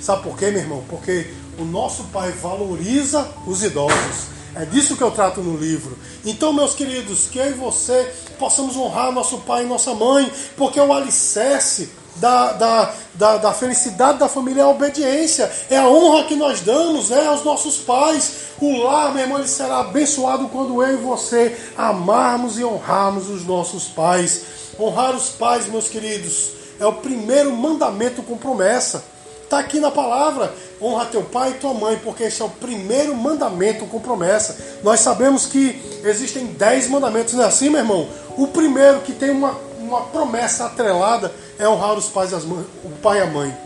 Sabe 0.00 0.22
por 0.22 0.36
quê, 0.38 0.50
meu 0.50 0.60
irmão? 0.60 0.84
Porque 0.88 1.32
o 1.58 1.64
nosso 1.64 2.04
Pai 2.04 2.30
valoriza 2.32 3.28
os 3.46 3.62
idosos. 3.62 4.38
É 4.54 4.64
disso 4.64 4.96
que 4.96 5.02
eu 5.02 5.10
trato 5.10 5.40
no 5.40 5.56
livro. 5.56 5.96
Então, 6.24 6.52
meus 6.52 6.74
queridos, 6.74 7.26
que 7.26 7.38
eu 7.38 7.50
e 7.50 7.52
você 7.52 8.12
possamos 8.38 8.76
honrar 8.76 9.12
nosso 9.12 9.38
pai 9.38 9.64
e 9.64 9.66
nossa 9.66 9.94
mãe, 9.94 10.32
porque 10.56 10.80
o 10.80 10.92
alicerce 10.92 11.90
da, 12.18 12.52
da, 12.52 12.94
da, 13.14 13.36
da, 13.36 13.52
felicidade 13.52 14.18
da 14.18 14.28
família 14.28 14.62
é 14.62 14.64
a 14.64 14.68
obediência, 14.68 15.50
é 15.70 15.76
a 15.76 15.88
honra 15.88 16.24
que 16.24 16.34
nós 16.34 16.60
damos 16.60 17.10
né, 17.10 17.26
aos 17.26 17.44
nossos 17.44 17.78
pais. 17.78 18.48
O 18.60 18.78
lar, 18.82 19.12
meu 19.12 19.22
irmão, 19.22 19.38
ele 19.38 19.48
será 19.48 19.80
abençoado 19.80 20.48
quando 20.48 20.82
eu 20.82 20.94
e 20.94 20.96
você 20.96 21.56
amarmos 21.76 22.58
e 22.58 22.64
honrarmos 22.64 23.28
os 23.28 23.44
nossos 23.46 23.84
pais. 23.88 24.42
Honrar 24.78 25.14
os 25.14 25.30
pais, 25.30 25.66
meus 25.66 25.88
queridos, 25.88 26.50
é 26.78 26.86
o 26.86 26.92
primeiro 26.92 27.52
mandamento 27.52 28.22
com 28.22 28.36
promessa. 28.36 29.02
Está 29.42 29.60
aqui 29.60 29.80
na 29.80 29.90
palavra: 29.90 30.52
honra 30.80 31.06
teu 31.06 31.22
pai 31.22 31.50
e 31.50 31.54
tua 31.54 31.72
mãe, 31.72 31.98
porque 32.04 32.24
esse 32.24 32.42
é 32.42 32.44
o 32.44 32.50
primeiro 32.50 33.14
mandamento 33.14 33.86
com 33.86 33.98
promessa. 33.98 34.56
Nós 34.82 35.00
sabemos 35.00 35.46
que 35.46 36.00
existem 36.04 36.46
dez 36.46 36.88
mandamentos, 36.88 37.34
não 37.34 37.44
é 37.44 37.46
assim, 37.46 37.70
meu 37.70 37.80
irmão? 37.80 38.08
O 38.36 38.48
primeiro 38.48 39.00
que 39.00 39.12
tem 39.12 39.30
uma, 39.30 39.58
uma 39.78 40.02
promessa 40.02 40.66
atrelada 40.66 41.32
é 41.58 41.68
honrar 41.68 41.96
os 41.96 42.08
pais, 42.08 42.32
as 42.32 42.44
o 42.44 42.90
pai 43.02 43.18
e 43.18 43.22
a 43.22 43.26
mãe. 43.26 43.56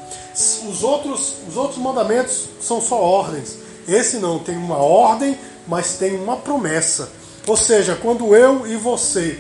Os 0.69 0.83
outros, 0.83 1.35
os 1.49 1.57
outros 1.57 1.79
mandamentos 1.79 2.49
são 2.61 2.81
só 2.81 3.01
ordens. 3.01 3.59
Esse 3.87 4.19
não, 4.19 4.39
tem 4.39 4.57
uma 4.57 4.77
ordem, 4.77 5.39
mas 5.67 5.97
tem 5.99 6.15
uma 6.15 6.37
promessa. 6.37 7.11
Ou 7.47 7.57
seja, 7.57 7.97
quando 7.97 8.35
eu 8.35 8.67
e 8.67 8.77
você 8.77 9.39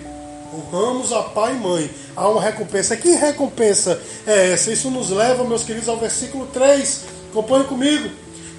honramos 0.52 1.12
a 1.12 1.22
pai 1.22 1.54
e 1.54 1.58
mãe, 1.58 1.90
há 2.14 2.28
uma 2.28 2.40
recompensa. 2.42 2.96
Que 2.96 3.10
recompensa 3.12 4.00
é 4.26 4.52
essa? 4.52 4.70
Isso 4.70 4.90
nos 4.90 5.10
leva, 5.10 5.44
meus 5.44 5.64
queridos, 5.64 5.88
ao 5.88 5.96
versículo 5.96 6.46
3. 6.46 7.00
Acompanhe 7.30 7.64
comigo. 7.64 8.10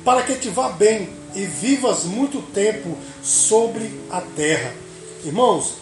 Para 0.04 0.24
que 0.24 0.36
te 0.36 0.50
vá 0.50 0.70
bem 0.70 1.10
e 1.36 1.46
vivas 1.46 2.04
muito 2.04 2.42
tempo 2.42 2.98
sobre 3.22 4.02
a 4.10 4.22
terra. 4.22 4.74
Irmãos, 5.24 5.76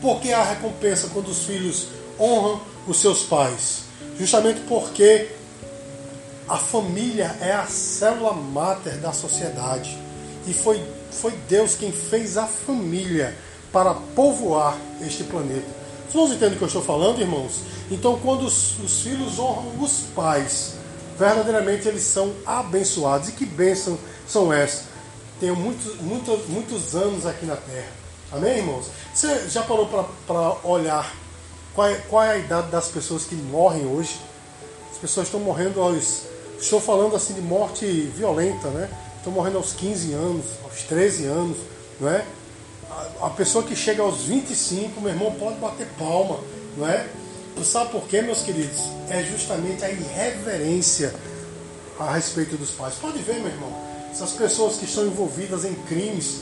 por 0.00 0.20
que 0.20 0.32
há 0.32 0.42
recompensa 0.42 1.08
quando 1.12 1.28
os 1.28 1.44
filhos 1.44 1.88
honram 2.20 2.60
os 2.86 3.00
seus 3.00 3.22
pais? 3.22 3.84
Justamente 4.18 4.60
porque 4.68 5.28
a 6.48 6.56
família 6.56 7.36
é 7.40 7.52
a 7.52 7.66
célula 7.66 8.32
máter 8.32 8.98
da 8.98 9.12
sociedade. 9.12 9.98
E 10.46 10.54
foi, 10.54 10.82
foi 11.10 11.32
Deus 11.48 11.74
quem 11.74 11.90
fez 11.90 12.36
a 12.36 12.46
família 12.46 13.36
para 13.72 13.94
povoar 13.94 14.78
este 15.00 15.24
planeta. 15.24 15.66
Irmãos 16.08 16.30
entendem 16.30 16.54
o 16.54 16.56
que 16.56 16.64
eu 16.64 16.68
estou 16.68 16.82
falando, 16.82 17.20
irmãos? 17.20 17.60
Então, 17.90 18.18
quando 18.22 18.46
os, 18.46 18.78
os 18.78 19.02
filhos 19.02 19.38
honram 19.38 19.78
os 19.78 20.00
pais, 20.14 20.74
verdadeiramente 21.18 21.86
eles 21.86 22.04
são 22.04 22.32
abençoados. 22.46 23.28
E 23.28 23.32
que 23.32 23.44
bênção 23.44 23.98
são 24.26 24.50
essas? 24.52 24.84
Tenho 25.38 25.54
muitos, 25.54 26.00
muitos, 26.00 26.46
muitos 26.48 26.94
anos 26.94 27.26
aqui 27.26 27.44
na 27.44 27.56
Terra. 27.56 27.92
Amém, 28.32 28.58
irmãos? 28.58 28.86
Você 29.12 29.48
já 29.50 29.62
parou 29.62 29.86
para 30.26 30.56
olhar 30.64 31.14
qual 31.76 31.88
é, 31.88 31.94
qual 32.08 32.24
é 32.24 32.30
a 32.30 32.38
idade 32.38 32.70
das 32.70 32.88
pessoas 32.88 33.24
que 33.24 33.34
morrem 33.34 33.86
hoje? 33.86 34.18
As 34.90 34.96
pessoas 34.96 35.26
estão 35.26 35.38
morrendo 35.38 35.78
aos. 35.78 36.22
Estou 36.58 36.80
falando 36.80 37.14
assim 37.14 37.34
de 37.34 37.42
morte 37.42 37.84
violenta, 38.16 38.68
né? 38.68 38.88
Estão 39.18 39.30
morrendo 39.30 39.58
aos 39.58 39.74
15 39.74 40.14
anos, 40.14 40.46
aos 40.64 40.82
13 40.84 41.26
anos, 41.26 41.58
não 42.00 42.08
é? 42.08 42.24
A, 42.90 43.26
a 43.26 43.30
pessoa 43.30 43.62
que 43.62 43.76
chega 43.76 44.02
aos 44.02 44.22
25, 44.22 44.98
meu 45.02 45.10
irmão, 45.10 45.32
pode 45.32 45.56
bater 45.56 45.86
palma, 45.98 46.40
não 46.78 46.88
é? 46.88 47.06
Sabe 47.62 47.90
por 47.90 48.08
quê, 48.08 48.22
meus 48.22 48.40
queridos? 48.40 48.80
É 49.10 49.22
justamente 49.22 49.84
a 49.84 49.90
irreverência 49.90 51.14
a 51.98 52.14
respeito 52.14 52.56
dos 52.56 52.70
pais. 52.70 52.94
Pode 52.94 53.18
ver, 53.18 53.34
meu 53.34 53.48
irmão, 53.48 53.72
essas 54.10 54.32
pessoas 54.32 54.76
que 54.76 54.86
estão 54.86 55.06
envolvidas 55.06 55.66
em 55.66 55.74
crimes, 55.74 56.40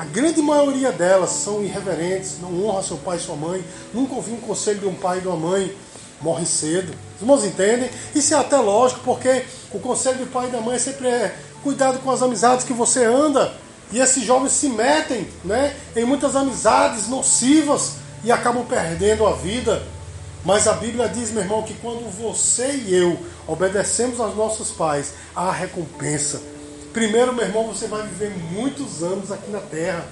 a 0.00 0.04
grande 0.06 0.40
maioria 0.40 0.90
delas 0.90 1.28
são 1.28 1.62
irreverentes, 1.62 2.38
não 2.40 2.64
honra 2.64 2.82
seu 2.82 2.96
pai 2.96 3.18
e 3.18 3.20
sua 3.20 3.36
mãe, 3.36 3.62
nunca 3.92 4.14
ouviu 4.14 4.32
um 4.32 4.40
conselho 4.40 4.78
de 4.78 4.86
um 4.86 4.94
pai 4.94 5.18
e 5.18 5.20
de 5.20 5.28
uma 5.28 5.36
mãe, 5.36 5.76
morre 6.22 6.46
cedo. 6.46 6.90
Os 7.16 7.20
irmãos 7.20 7.44
entendem? 7.44 7.90
Isso 8.14 8.32
é 8.32 8.38
até 8.38 8.56
lógico, 8.56 9.02
porque 9.04 9.44
o 9.70 9.78
conselho 9.78 10.20
do 10.20 10.26
pai 10.28 10.48
e 10.48 10.52
da 10.52 10.62
mãe 10.62 10.78
sempre 10.78 11.06
é 11.06 11.36
cuidado 11.62 11.98
com 11.98 12.10
as 12.10 12.22
amizades 12.22 12.64
que 12.64 12.72
você 12.72 13.04
anda. 13.04 13.52
E 13.92 13.98
esses 13.98 14.24
jovens 14.24 14.52
se 14.52 14.70
metem 14.70 15.28
né, 15.44 15.76
em 15.94 16.06
muitas 16.06 16.34
amizades 16.34 17.06
nocivas 17.06 17.96
e 18.24 18.32
acabam 18.32 18.64
perdendo 18.64 19.26
a 19.26 19.34
vida. 19.34 19.82
Mas 20.46 20.66
a 20.66 20.72
Bíblia 20.72 21.10
diz, 21.10 21.30
meu 21.30 21.42
irmão, 21.42 21.62
que 21.62 21.74
quando 21.74 22.10
você 22.10 22.72
e 22.72 22.94
eu 22.94 23.18
obedecemos 23.46 24.18
aos 24.18 24.34
nossos 24.34 24.70
pais, 24.70 25.12
há 25.36 25.52
recompensa. 25.52 26.40
Primeiro, 26.92 27.32
meu 27.32 27.44
irmão, 27.44 27.66
você 27.68 27.86
vai 27.86 28.02
viver 28.02 28.30
muitos 28.52 29.02
anos 29.02 29.30
aqui 29.30 29.50
na 29.50 29.60
terra. 29.60 30.06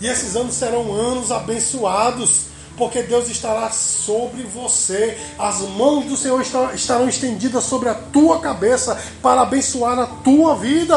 E 0.00 0.06
esses 0.06 0.36
anos 0.36 0.54
serão 0.54 0.92
anos 0.94 1.32
abençoados, 1.32 2.42
porque 2.76 3.02
Deus 3.02 3.28
estará 3.28 3.70
sobre 3.70 4.42
você. 4.42 5.18
As 5.38 5.60
mãos 5.60 6.04
do 6.04 6.16
Senhor 6.16 6.40
estarão 6.74 7.08
estendidas 7.08 7.64
sobre 7.64 7.88
a 7.88 7.94
tua 7.94 8.40
cabeça 8.40 9.00
para 9.22 9.40
abençoar 9.40 9.98
a 9.98 10.06
tua 10.06 10.54
vida. 10.54 10.94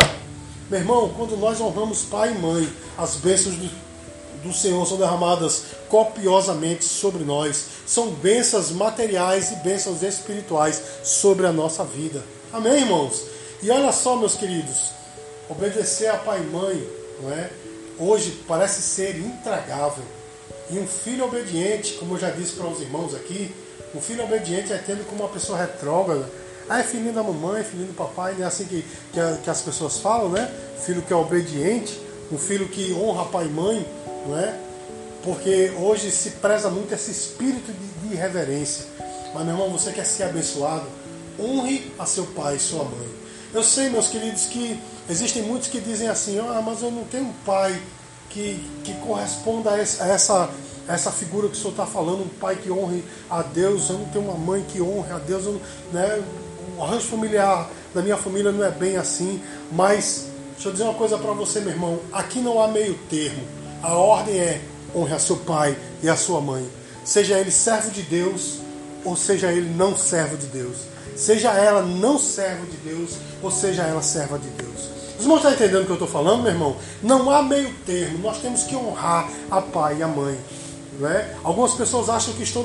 Meu 0.69 0.79
irmão, 0.79 1.11
quando 1.17 1.35
nós 1.37 1.59
honramos 1.59 2.03
pai 2.03 2.31
e 2.31 2.37
mãe, 2.37 2.71
as 2.97 3.15
bênçãos 3.15 3.55
do, 3.55 3.69
do 4.43 4.53
Senhor 4.53 4.85
são 4.85 4.97
derramadas 4.97 5.63
copiosamente 5.89 6.85
sobre 6.85 7.23
nós. 7.23 7.65
São 7.87 8.11
bênçãos 8.11 8.69
materiais 8.71 9.51
e 9.51 9.55
bênçãos 9.55 10.03
espirituais 10.03 10.81
sobre 11.03 11.47
a 11.47 11.51
nossa 11.51 11.83
vida. 11.83 12.23
Amém, 12.53 12.81
irmãos? 12.81 13.23
E 13.63 13.71
olha 13.71 13.91
só, 13.91 14.15
meus 14.15 14.35
queridos, 14.35 15.00
Obedecer 15.51 16.07
a 16.07 16.17
pai 16.17 16.39
e 16.39 16.45
mãe, 16.45 16.89
não 17.21 17.29
é? 17.29 17.49
Hoje 17.99 18.41
parece 18.47 18.81
ser 18.81 19.17
intragável. 19.17 20.03
E 20.69 20.79
um 20.79 20.87
filho 20.87 21.25
obediente, 21.25 21.95
como 21.95 22.15
eu 22.15 22.19
já 22.19 22.29
disse 22.29 22.53
para 22.53 22.67
os 22.67 22.79
irmãos 22.79 23.13
aqui, 23.13 23.53
um 23.93 23.99
filho 23.99 24.23
obediente 24.23 24.71
é 24.71 24.77
tendo 24.77 25.05
como 25.05 25.23
uma 25.23 25.29
pessoa 25.29 25.59
retrógrada. 25.59 26.29
Ah, 26.69 26.79
é 26.79 26.83
filhinho 26.83 27.11
da 27.11 27.21
mamãe, 27.21 27.65
filhinho 27.65 27.89
do 27.89 27.93
papai, 27.93 28.33
não 28.35 28.45
é 28.45 28.47
assim 28.47 28.63
que, 28.63 28.81
que, 29.11 29.19
que, 29.43 29.49
as 29.49 29.61
pessoas 29.61 29.97
falam, 29.97 30.29
né? 30.29 30.49
Filho 30.79 31.01
que 31.01 31.11
é 31.11 31.15
obediente, 31.17 31.99
um 32.31 32.37
filho 32.37 32.69
que 32.69 32.93
honra 32.93 33.25
pai 33.25 33.47
e 33.47 33.49
mãe, 33.49 33.85
não 34.25 34.39
é? 34.39 34.57
Porque 35.21 35.73
hoje 35.77 36.11
se 36.11 36.29
preza 36.31 36.69
muito 36.69 36.93
esse 36.93 37.11
espírito 37.11 37.73
de, 37.73 38.07
de 38.07 38.13
irreverência. 38.13 38.85
Mas, 39.33 39.43
meu 39.43 39.53
irmão, 39.53 39.69
você 39.69 39.91
quer 39.91 40.05
ser 40.05 40.23
abençoado? 40.23 40.85
Honre 41.37 41.91
a 41.99 42.05
seu 42.05 42.25
pai 42.27 42.55
e 42.55 42.59
sua 42.59 42.85
mãe. 42.85 43.20
Eu 43.53 43.63
sei, 43.63 43.89
meus 43.89 44.07
queridos, 44.07 44.45
que 44.45 44.79
existem 45.09 45.43
muitos 45.43 45.67
que 45.67 45.79
dizem 45.81 46.07
assim: 46.07 46.39
ah, 46.39 46.61
mas 46.65 46.81
eu 46.81 46.89
não 46.89 47.03
tenho 47.03 47.25
um 47.25 47.33
pai 47.45 47.81
que, 48.29 48.65
que 48.83 48.93
corresponda 48.95 49.71
a 49.71 49.77
essa, 49.77 50.49
a 50.87 50.93
essa 50.93 51.11
figura 51.11 51.49
que 51.49 51.53
o 51.53 51.57
senhor 51.57 51.71
está 51.71 51.85
falando, 51.85 52.23
um 52.23 52.29
pai 52.39 52.55
que 52.55 52.71
honre 52.71 53.03
a 53.29 53.41
Deus, 53.41 53.89
eu 53.89 53.97
não 53.97 54.05
tenho 54.05 54.25
uma 54.25 54.37
mãe 54.37 54.65
que 54.69 54.81
honre 54.81 55.11
a 55.11 55.17
Deus, 55.17 55.45
eu, 55.45 55.61
né, 55.91 56.23
o 56.77 56.83
arranjo 56.83 57.07
familiar 57.07 57.69
da 57.93 58.01
minha 58.01 58.15
família 58.15 58.53
não 58.53 58.63
é 58.63 58.71
bem 58.71 58.95
assim, 58.95 59.41
mas 59.71 60.27
deixa 60.53 60.69
eu 60.69 60.71
dizer 60.71 60.83
uma 60.85 60.93
coisa 60.93 61.17
para 61.17 61.33
você, 61.33 61.59
meu 61.59 61.71
irmão: 61.71 61.99
aqui 62.13 62.39
não 62.39 62.61
há 62.61 62.69
meio 62.69 62.97
termo. 63.09 63.43
A 63.83 63.95
ordem 63.95 64.37
é 64.39 64.61
honre 64.95 65.13
a 65.13 65.19
seu 65.19 65.37
pai 65.37 65.77
e 66.01 66.07
a 66.07 66.15
sua 66.15 66.39
mãe. 66.39 66.65
Seja 67.03 67.37
ele 67.37 67.51
servo 67.51 67.89
de 67.89 68.03
Deus 68.03 68.59
ou 69.03 69.17
seja 69.17 69.51
ele 69.51 69.69
não 69.75 69.97
servo 69.97 70.37
de 70.37 70.45
Deus. 70.47 70.90
Seja 71.15 71.52
ela 71.52 71.82
não 71.82 72.17
servo 72.17 72.65
de 72.65 72.78
Deus 72.78 73.17
ou 73.41 73.52
seja 73.52 73.84
ela 73.84 74.02
serva 74.02 74.38
de 74.39 74.50
Deus. 74.50 74.89
Os 75.17 75.26
irmãos 75.26 75.38
estão 75.38 75.54
entendendo 75.54 75.84
o 75.84 75.86
que 75.86 75.91
eu 75.91 75.95
estou 75.95 76.08
falando, 76.08 76.41
meu 76.41 76.52
irmão? 76.52 76.76
Não 77.04 77.30
há 77.30 77.43
meio 77.43 77.71
termo. 77.86 78.17
Nós 78.19 78.39
temos 78.39 78.63
que 78.63 78.76
honrar 78.76 79.30
a 79.52 79.62
pai 79.62 79.97
e 80.00 80.04
a 80.04 80.08
mãe. 80.08 80.38
É? 81.04 81.36
Algumas 81.43 81.74
pessoas 81.74 82.10
acham 82.10 82.34
que 82.34 82.43
estão 82.43 82.63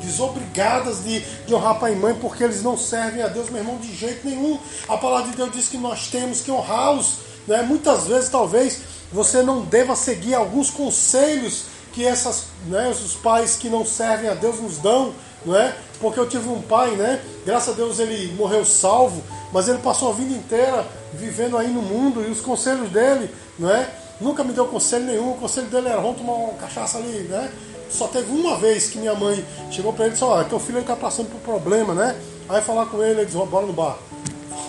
desobrigadas 0.00 1.04
de, 1.04 1.20
de 1.20 1.54
honrar 1.54 1.78
pai 1.78 1.92
e 1.92 1.96
mãe 1.96 2.14
porque 2.14 2.42
eles 2.42 2.62
não 2.62 2.76
servem 2.76 3.22
a 3.22 3.28
Deus, 3.28 3.50
meu 3.50 3.58
irmão, 3.58 3.76
de 3.76 3.94
jeito 3.94 4.26
nenhum. 4.26 4.58
A 4.88 4.96
palavra 4.96 5.30
de 5.30 5.36
Deus 5.36 5.52
diz 5.52 5.68
que 5.68 5.76
nós 5.76 6.08
temos 6.08 6.40
que 6.40 6.50
honrá-los. 6.50 7.18
Né? 7.46 7.62
Muitas 7.62 8.06
vezes, 8.06 8.28
talvez, 8.28 8.80
você 9.12 9.42
não 9.42 9.62
deva 9.62 9.94
seguir 9.94 10.34
alguns 10.34 10.70
conselhos 10.70 11.64
que 11.92 12.06
essas, 12.06 12.44
né, 12.66 12.88
os 12.88 13.14
pais 13.14 13.56
que 13.56 13.68
não 13.68 13.84
servem 13.84 14.30
a 14.30 14.34
Deus 14.34 14.60
nos 14.60 14.78
dão, 14.78 15.14
não 15.44 15.54
é? 15.54 15.76
Porque 16.02 16.18
eu 16.18 16.28
tive 16.28 16.48
um 16.48 16.60
pai, 16.60 16.90
né? 16.96 17.22
Graças 17.46 17.72
a 17.72 17.76
Deus 17.76 18.00
ele 18.00 18.34
morreu 18.34 18.64
salvo, 18.64 19.22
mas 19.52 19.68
ele 19.68 19.78
passou 19.78 20.10
a 20.10 20.12
vida 20.12 20.34
inteira 20.34 20.84
vivendo 21.14 21.56
aí 21.56 21.68
no 21.68 21.80
mundo 21.80 22.22
e 22.22 22.30
os 22.30 22.40
conselhos 22.40 22.90
dele, 22.90 23.30
não 23.58 23.70
é? 23.70 23.88
Nunca 24.20 24.42
me 24.42 24.52
deu 24.52 24.66
conselho 24.66 25.04
nenhum. 25.04 25.32
O 25.32 25.36
conselho 25.36 25.68
dele 25.68 25.88
era: 25.88 26.00
vamos 26.00 26.18
tomar 26.18 26.32
uma 26.32 26.54
cachaça 26.54 26.98
ali, 26.98 27.20
né? 27.28 27.50
Só 27.88 28.08
teve 28.08 28.30
uma 28.32 28.56
vez 28.56 28.88
que 28.88 28.98
minha 28.98 29.14
mãe 29.14 29.44
chegou 29.70 29.92
para 29.92 30.06
ele 30.06 30.10
e 30.10 30.14
disse: 30.14 30.24
Olha, 30.24 30.44
teu 30.44 30.58
filho 30.58 30.80
está 30.80 30.96
passando 30.96 31.30
por 31.30 31.40
problema, 31.40 31.94
né? 31.94 32.18
Aí 32.48 32.60
falar 32.60 32.86
com 32.86 33.02
ele, 33.02 33.20
ele 33.20 33.26
disse: 33.26 33.38
Bora 33.38 33.66
no 33.66 33.72
bar. 33.72 33.96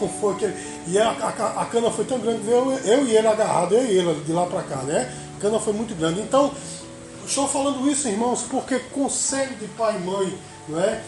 foi 0.20 0.36
que 0.36 0.54
E 0.88 1.00
a, 1.00 1.10
a, 1.10 1.62
a, 1.62 1.66
cana 1.66 1.90
foi 1.90 2.06
tão 2.06 2.20
grande 2.20 2.42
que 2.42 2.50
eu, 2.50 2.72
eu 2.86 3.06
e 3.06 3.16
ele 3.16 3.28
agarrado, 3.28 3.74
eu 3.74 3.86
e 3.86 3.98
ele 3.98 4.24
de 4.24 4.32
lá 4.32 4.46
para 4.46 4.62
cá, 4.64 4.78
né? 4.84 5.12
A 5.38 5.42
cana 5.42 5.60
foi 5.60 5.74
muito 5.74 5.96
grande. 5.96 6.22
Então, 6.22 6.52
estou 7.26 7.48
falando 7.48 7.90
isso, 7.90 8.08
irmãos, 8.08 8.44
porque 8.50 8.80
conselho 8.92 9.56
de 9.56 9.68
pai 9.70 9.96
e 9.96 10.06
mãe, 10.06 10.38
não 10.68 10.80
é? 10.80 11.02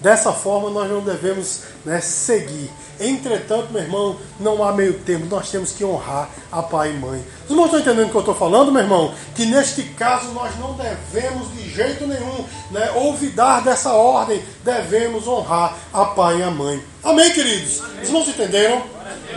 Dessa 0.00 0.32
forma 0.32 0.70
nós 0.70 0.90
não 0.90 1.00
devemos 1.00 1.62
né, 1.84 2.00
seguir. 2.00 2.70
Entretanto, 2.98 3.72
meu 3.72 3.82
irmão, 3.82 4.16
não 4.38 4.62
há 4.62 4.72
meio 4.72 4.94
termo, 5.00 5.26
nós 5.26 5.50
temos 5.50 5.72
que 5.72 5.84
honrar 5.84 6.28
a 6.52 6.62
pai 6.62 6.90
e 6.90 6.98
mãe. 6.98 7.24
Os 7.44 7.50
irmãos 7.50 7.66
estão 7.66 7.80
entendendo 7.80 8.08
o 8.08 8.10
que 8.10 8.16
eu 8.16 8.20
estou 8.20 8.34
falando, 8.34 8.72
meu 8.72 8.82
irmão? 8.82 9.14
Que 9.34 9.46
neste 9.46 9.82
caso 9.82 10.32
nós 10.32 10.58
não 10.58 10.74
devemos 10.74 11.50
de 11.52 11.68
jeito 11.70 12.06
nenhum 12.06 12.44
né, 12.70 12.90
olvidar 12.92 13.62
dessa 13.62 13.92
ordem, 13.92 14.42
devemos 14.62 15.26
honrar 15.26 15.76
a 15.92 16.04
pai 16.06 16.40
e 16.40 16.42
a 16.42 16.50
mãe. 16.50 16.82
Amém, 17.02 17.32
queridos? 17.32 17.80
Amém. 17.80 18.02
Os 18.02 18.08
irmãos 18.08 18.28
entenderam? 18.28 18.82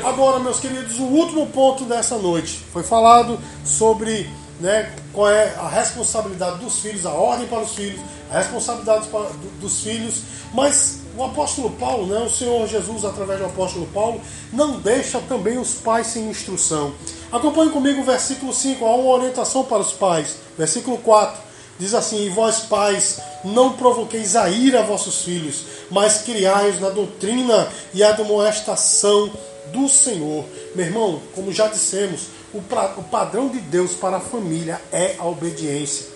Agora, 0.04 0.40
meus 0.40 0.60
queridos, 0.60 1.00
o 1.00 1.04
último 1.04 1.48
ponto 1.48 1.86
dessa 1.86 2.18
noite 2.18 2.64
foi 2.72 2.84
falado 2.84 3.40
sobre 3.64 4.30
né, 4.60 4.92
qual 5.14 5.30
é 5.30 5.54
a 5.58 5.70
responsabilidade 5.70 6.58
dos 6.58 6.80
filhos, 6.80 7.06
a 7.06 7.12
ordem 7.12 7.48
para 7.48 7.62
os 7.62 7.74
filhos, 7.74 8.02
a 8.32 8.40
responsabilidade 8.40 9.08
para, 9.08 9.30
dos 9.62 9.82
filhos, 9.82 10.22
mas 10.54 11.00
o 11.16 11.24
apóstolo 11.24 11.70
Paulo, 11.72 12.08
né, 12.08 12.20
o 12.20 12.30
Senhor 12.30 12.68
Jesus, 12.68 13.06
através 13.06 13.40
do 13.40 13.46
apóstolo 13.46 13.88
Paulo, 13.94 14.20
não 14.52 14.80
deixa 14.80 15.20
também 15.22 15.58
os 15.60 15.76
pais 15.76 16.08
sem 16.08 16.28
instrução. 16.28 16.94
Acompanhe 17.32 17.70
comigo 17.70 18.02
o 18.02 18.04
versículo 18.04 18.52
5, 18.52 18.84
há 18.84 18.96
uma 18.96 19.14
orientação 19.14 19.64
para 19.64 19.80
os 19.80 19.94
pais. 19.94 20.38
Versículo 20.58 20.98
4 20.98 21.42
diz 21.78 21.94
assim: 21.94 22.26
E 22.26 22.30
vós, 22.30 22.62
pais, 22.62 23.20
não 23.44 23.74
provoqueis 23.74 24.36
a 24.36 24.50
ira 24.50 24.80
a 24.80 24.84
vossos 24.84 25.24
filhos, 25.24 25.64
mas 25.92 26.20
criai-os 26.24 26.80
na 26.80 26.90
doutrina 26.90 27.68
e 27.94 28.04
admoestação 28.04 29.32
do 29.72 29.88
Senhor. 29.88 30.46
Meu 30.76 30.86
irmão, 30.86 31.22
como 31.36 31.52
já 31.52 31.68
dissemos, 31.68 32.28
o, 32.54 32.62
pra, 32.62 32.94
o 32.98 33.04
padrão 33.04 33.48
de 33.50 33.60
Deus 33.60 33.94
para 33.94 34.18
a 34.18 34.20
família 34.20 34.80
é 34.92 35.16
a 35.18 35.26
obediência. 35.26 36.08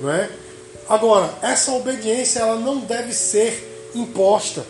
Não 0.00 0.10
é? 0.10 0.30
Agora, 0.88 1.30
essa 1.40 1.72
obediência 1.72 2.40
ela 2.40 2.56
não 2.56 2.78
deve 2.78 3.12
ser 3.12 3.90
imposta. 3.94 4.66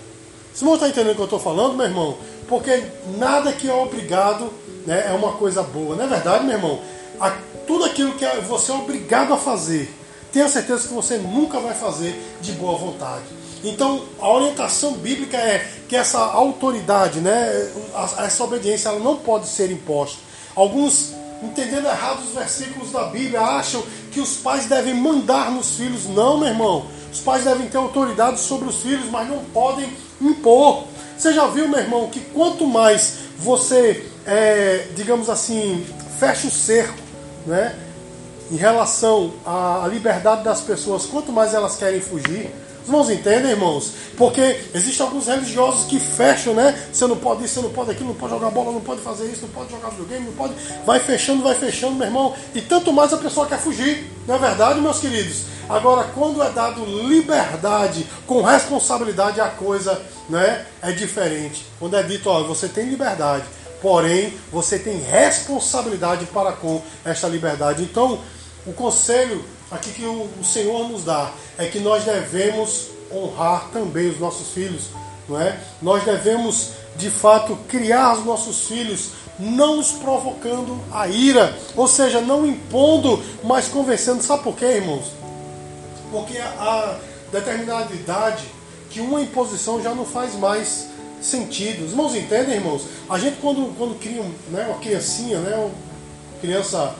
Você 0.55 0.65
não 0.65 0.75
está 0.75 0.89
entendendo 0.89 1.13
o 1.13 1.15
que 1.17 1.21
eu 1.23 1.25
estou 1.25 1.41
falando, 1.41 1.75
meu 1.75 1.87
irmão? 1.87 2.19
Porque 2.47 2.83
nada 3.19 3.53
que 3.53 3.69
é 3.69 3.75
obrigado 3.75 4.53
né, 4.87 5.07
é 5.09 5.13
uma 5.13 5.33
coisa 5.33 5.63
boa. 5.63 5.97
Não 5.97 6.05
é 6.05 6.09
verdade, 6.09 6.45
meu 6.45 6.55
irmão? 6.55 6.81
A, 7.19 7.31
tudo 7.67 7.85
aquilo 7.85 8.13
que 8.13 8.27
você 8.43 8.71
é 8.71 8.75
obrigado 8.75 9.33
a 9.33 9.39
fazer, 9.39 9.93
tenha 10.33 10.49
certeza 10.49 10.89
que 10.89 10.95
você 10.95 11.17
nunca 11.17 11.59
vai 11.61 11.75
fazer 11.75 12.15
de 12.41 12.53
boa 12.53 12.77
vontade. 12.77 13.25
Então, 13.65 14.03
a 14.21 14.31
orientação 14.31 14.93
bíblica 14.93 15.37
é 15.37 15.67
que 15.89 15.95
essa 15.95 16.19
autoridade, 16.19 17.21
né, 17.21 17.71
essa 18.19 18.43
obediência, 18.43 18.89
ela 18.89 18.99
não 18.99 19.17
pode 19.17 19.47
ser 19.47 19.71
imposta. 19.71 20.19
Alguns, 20.55 21.15
entendendo 21.43 21.87
errado 21.87 22.21
os 22.21 22.35
versículos 22.35 22.93
da 22.93 23.05
Bíblia, 23.05 23.41
acham 23.41 23.83
que 24.11 24.21
os 24.21 24.37
pais 24.37 24.67
devem 24.67 24.95
mandar 24.95 25.51
nos 25.51 25.77
filhos. 25.77 26.07
Não, 26.07 26.39
meu 26.39 26.49
irmão. 26.49 26.87
Os 27.13 27.21
pais 27.21 27.45
devem 27.45 27.69
ter 27.69 27.77
autoridade 27.77 28.41
sobre 28.41 28.69
os 28.69 28.77
filhos, 28.83 29.11
mas 29.11 29.29
não 29.29 29.45
podem 29.53 29.91
impor. 30.21 30.85
Você 31.17 31.33
já 31.33 31.47
viu, 31.47 31.69
meu 31.69 31.79
irmão, 31.79 32.09
que 32.09 32.21
quanto 32.21 32.67
mais 32.67 33.19
você, 33.39 34.07
é, 34.27 34.89
digamos 34.95 35.29
assim, 35.29 35.87
fecha 36.19 36.47
o 36.47 36.51
cerco, 36.51 36.99
né? 37.47 37.77
Em 38.51 38.57
relação 38.57 39.33
à 39.47 39.87
liberdade 39.91 40.45
das 40.45 40.61
pessoas, 40.61 41.07
quanto 41.07 41.33
mais 41.33 41.55
elas 41.55 41.77
querem 41.77 42.01
fugir, 42.01 42.51
os 42.83 42.89
irmãos 42.89 43.11
entendem, 43.11 43.53
irmãos? 43.53 43.93
Porque 44.17 44.61
existem 44.75 45.07
alguns 45.07 45.27
religiosos 45.27 45.87
que 45.87 46.01
fecham, 46.01 46.53
né? 46.53 46.77
Você 46.93 47.07
não 47.07 47.17
pode 47.17 47.45
isso, 47.45 47.55
você 47.55 47.61
não 47.61 47.71
pode 47.71 47.93
aquilo, 47.93 48.09
não 48.09 48.15
pode 48.17 48.33
jogar 48.33 48.51
bola, 48.51 48.73
não 48.73 48.81
pode 48.81 49.01
fazer 49.01 49.27
isso, 49.27 49.43
não 49.43 49.51
pode 49.51 49.71
jogar 49.71 49.91
videogame, 49.91 50.27
não 50.27 50.33
pode. 50.33 50.55
Vai 50.85 50.99
fechando, 50.99 51.43
vai 51.43 51.55
fechando, 51.55 51.95
meu 51.95 52.07
irmão. 52.07 52.35
E 52.55 52.61
tanto 52.61 52.93
mais 52.93 53.13
a 53.13 53.17
pessoa 53.17 53.47
quer 53.47 53.59
fugir. 53.59 54.11
Não 54.27 54.35
é 54.35 54.39
verdade, 54.39 54.81
meus 54.81 54.99
queridos? 54.99 55.45
Agora, 55.69 56.05
quando 56.15 56.43
é 56.43 56.51
dado 56.51 56.85
liberdade 56.85 58.07
com 58.27 58.43
responsabilidade, 58.43 59.41
a 59.41 59.49
coisa 59.49 60.01
né, 60.29 60.67
é 60.83 60.91
diferente. 60.91 61.65
Quando 61.79 61.97
é 61.97 62.03
dito, 62.03 62.29
ó, 62.29 62.43
você 62.43 62.69
tem 62.69 62.89
liberdade, 62.89 63.45
porém 63.81 64.35
você 64.51 64.79
tem 64.79 64.99
responsabilidade 64.99 66.27
para 66.27 66.53
com 66.53 66.83
esta 67.05 67.29
liberdade. 67.29 67.83
Então, 67.83 68.19
o 68.67 68.73
conselho 68.73 69.45
aqui 69.73 69.91
que 69.91 70.05
o, 70.05 70.29
o 70.41 70.45
Senhor 70.45 70.89
nos 70.89 71.05
dá 71.05 71.33
é 71.59 71.67
que 71.67 71.81
nós 71.81 72.05
devemos 72.05 72.89
honrar 73.11 73.69
também 73.73 74.09
os 74.09 74.21
nossos 74.21 74.49
filhos, 74.49 74.91
não 75.29 75.41
é? 75.41 75.59
Nós 75.81 76.05
devemos 76.05 76.71
de 76.97 77.11
fato 77.11 77.57
criar 77.69 78.19
os 78.19 78.25
nossos 78.25 78.67
filhos 78.69 79.11
não 79.39 79.81
os 79.81 79.93
provocando 79.93 80.79
a 80.93 81.09
ira, 81.09 81.57
ou 81.75 81.89
seja, 81.89 82.21
não 82.21 82.47
impondo, 82.47 83.23
mas 83.43 83.67
convencendo. 83.67 84.23
Sabe 84.23 84.43
por 84.43 84.55
quê, 84.55 84.67
irmãos? 84.67 85.07
Porque 86.11 86.39
a 86.39 86.99
determinada 87.33 87.93
idade 87.95 88.45
que 88.91 89.01
uma 89.01 89.21
imposição 89.23 89.83
já 89.83 89.95
não 89.95 90.05
faz 90.05 90.35
mais 90.35 90.89
sentido. 91.21 91.85
Os 91.85 91.93
irmãos 91.93 92.15
entendem, 92.15 92.57
irmãos? 92.57 92.83
A 93.09 93.19
gente 93.19 93.39
quando, 93.41 93.75
quando 93.77 93.99
cria 93.99 94.23
né, 94.51 94.67
uma 94.69 94.79
criancinha, 94.79 95.39
né, 95.39 95.57
uma 95.57 95.71
criança 96.41 96.95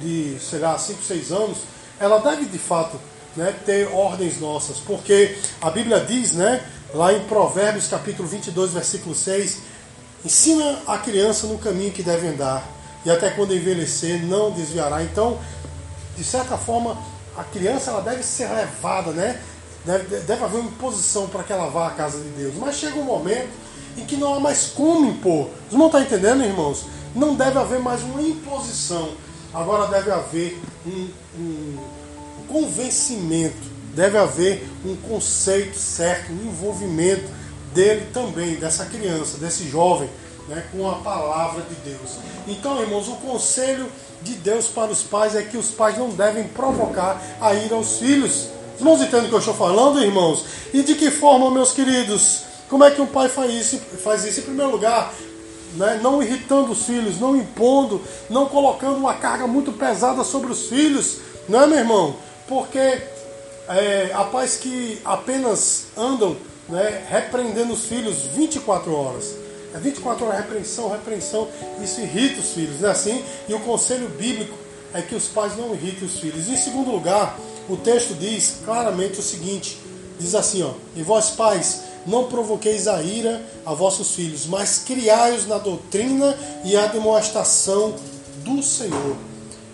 de, 0.00 0.36
sei 0.38 0.58
lá, 0.58 0.78
5, 0.78 1.02
6 1.02 1.32
anos, 1.32 1.58
ela 2.00 2.18
deve 2.18 2.46
de 2.46 2.58
fato 2.58 2.98
né, 3.36 3.54
ter 3.64 3.88
ordens 3.92 4.40
nossas, 4.40 4.78
porque 4.78 5.36
a 5.60 5.70
Bíblia 5.70 6.00
diz, 6.00 6.32
né, 6.32 6.64
lá 6.94 7.12
em 7.12 7.20
Provérbios 7.24 7.88
capítulo 7.88 8.28
22, 8.28 8.72
versículo 8.72 9.14
6, 9.14 9.58
ensina 10.24 10.78
a 10.86 10.98
criança 10.98 11.46
no 11.46 11.58
caminho 11.58 11.92
que 11.92 12.02
deve 12.02 12.26
andar, 12.26 12.66
e 13.04 13.10
até 13.10 13.30
quando 13.30 13.54
envelhecer 13.54 14.24
não 14.24 14.50
desviará. 14.50 15.02
Então, 15.02 15.38
de 16.16 16.24
certa 16.24 16.56
forma, 16.58 16.98
a 17.36 17.44
criança 17.44 17.90
ela 17.90 18.02
deve 18.02 18.22
ser 18.24 18.50
levada, 18.50 19.12
né? 19.12 19.40
Deve, 19.84 20.18
deve 20.20 20.44
haver 20.44 20.58
uma 20.58 20.68
imposição 20.68 21.28
para 21.28 21.44
que 21.44 21.52
ela 21.52 21.70
vá 21.70 21.86
à 21.86 21.90
casa 21.90 22.18
de 22.18 22.28
Deus. 22.30 22.54
Mas 22.56 22.74
chega 22.76 22.98
um 22.98 23.04
momento 23.04 23.48
em 23.96 24.04
que 24.04 24.16
não 24.16 24.34
há 24.34 24.40
mais 24.40 24.66
como 24.66 25.08
impor. 25.08 25.48
Vocês 25.68 25.78
não 25.78 25.86
estão 25.86 26.02
entendendo, 26.02 26.42
irmãos? 26.42 26.86
Não 27.14 27.34
deve 27.34 27.58
haver 27.58 27.78
mais 27.78 28.02
uma 28.02 28.20
imposição. 28.20 29.12
Agora 29.52 29.86
deve 29.86 30.10
haver 30.10 30.60
um, 30.86 31.08
um 31.38 31.78
convencimento, 32.48 33.56
deve 33.94 34.18
haver 34.18 34.68
um 34.84 34.94
conceito 34.96 35.76
certo, 35.76 36.32
um 36.32 36.48
envolvimento 36.48 37.30
dele 37.72 38.08
também, 38.12 38.56
dessa 38.56 38.86
criança, 38.86 39.38
desse 39.38 39.68
jovem, 39.68 40.08
né, 40.48 40.64
com 40.72 40.88
a 40.88 40.96
palavra 40.96 41.62
de 41.62 41.74
Deus. 41.90 42.18
Então, 42.46 42.80
irmãos, 42.80 43.08
o 43.08 43.16
conselho 43.16 43.86
de 44.22 44.34
Deus 44.34 44.66
para 44.66 44.90
os 44.90 45.02
pais 45.02 45.34
é 45.34 45.42
que 45.42 45.56
os 45.56 45.70
pais 45.70 45.96
não 45.96 46.10
devem 46.10 46.44
provocar 46.44 47.22
a 47.40 47.54
ira 47.54 47.74
aos 47.74 47.98
filhos. 47.98 48.48
Os 48.74 48.80
irmãos 48.80 49.00
entendem 49.00 49.26
o 49.26 49.28
que 49.28 49.34
eu 49.34 49.38
estou 49.38 49.54
falando, 49.54 50.02
irmãos? 50.02 50.44
E 50.72 50.82
de 50.82 50.94
que 50.94 51.10
forma, 51.10 51.50
meus 51.50 51.72
queridos? 51.72 52.42
Como 52.68 52.84
é 52.84 52.90
que 52.90 53.00
um 53.00 53.06
pai 53.06 53.28
faz 53.28 53.50
isso? 53.50 53.78
Faz 54.02 54.24
isso 54.24 54.40
em 54.40 54.44
primeiro 54.44 54.70
lugar, 54.70 55.12
né, 55.78 56.00
não 56.02 56.22
irritando 56.22 56.72
os 56.72 56.84
filhos, 56.84 57.18
não 57.18 57.36
impondo, 57.36 58.02
não 58.28 58.46
colocando 58.46 58.96
uma 58.96 59.14
carga 59.14 59.46
muito 59.46 59.72
pesada 59.72 60.24
sobre 60.24 60.50
os 60.50 60.66
filhos, 60.66 61.18
não 61.48 61.62
é, 61.62 61.66
meu 61.66 61.78
irmão? 61.78 62.16
Porque 62.46 63.00
é, 63.68 64.10
há 64.12 64.24
pais 64.24 64.56
que 64.56 65.00
apenas 65.04 65.86
andam 65.96 66.36
né, 66.68 67.06
repreendendo 67.08 67.72
os 67.72 67.84
filhos 67.84 68.24
24 68.34 68.92
horas. 68.92 69.34
É 69.74 69.78
24 69.78 70.26
horas 70.26 70.38
repreensão, 70.38 70.90
repreensão, 70.90 71.48
isso 71.82 72.00
irrita 72.00 72.40
os 72.40 72.52
filhos, 72.52 72.80
não 72.80 72.88
é 72.88 72.92
assim? 72.92 73.24
E 73.48 73.54
o 73.54 73.60
conselho 73.60 74.08
bíblico 74.08 74.56
é 74.92 75.00
que 75.00 75.14
os 75.14 75.26
pais 75.28 75.56
não 75.56 75.72
irritem 75.74 76.08
os 76.08 76.18
filhos. 76.18 76.48
Em 76.48 76.56
segundo 76.56 76.90
lugar, 76.90 77.38
o 77.68 77.76
texto 77.76 78.14
diz 78.14 78.56
claramente 78.64 79.20
o 79.20 79.22
seguinte: 79.22 79.78
diz 80.18 80.34
assim, 80.34 80.62
ó, 80.62 80.72
e 80.96 81.02
vós 81.02 81.30
pais, 81.30 81.82
não 82.08 82.24
provoqueis 82.24 82.88
a 82.88 83.02
ira 83.02 83.44
a 83.64 83.74
vossos 83.74 84.12
filhos, 84.14 84.46
mas 84.46 84.82
criai-os 84.84 85.46
na 85.46 85.58
doutrina 85.58 86.36
e 86.64 86.76
a 86.76 86.86
demonstração 86.86 87.94
do 88.44 88.62
Senhor. 88.62 89.16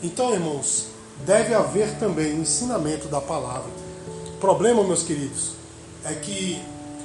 Então, 0.03 0.33
irmãos, 0.35 0.87
deve 1.25 1.55
haver 1.55 1.97
também 1.99 2.35
o 2.35 2.43
ensinamento 2.43 3.09
da 3.09 3.21
palavra. 3.21 3.71
O 4.35 4.39
problema, 4.39 4.83
meus 4.83 5.03
queridos, 5.03 5.53
é 6.05 6.13
que 6.13 6.61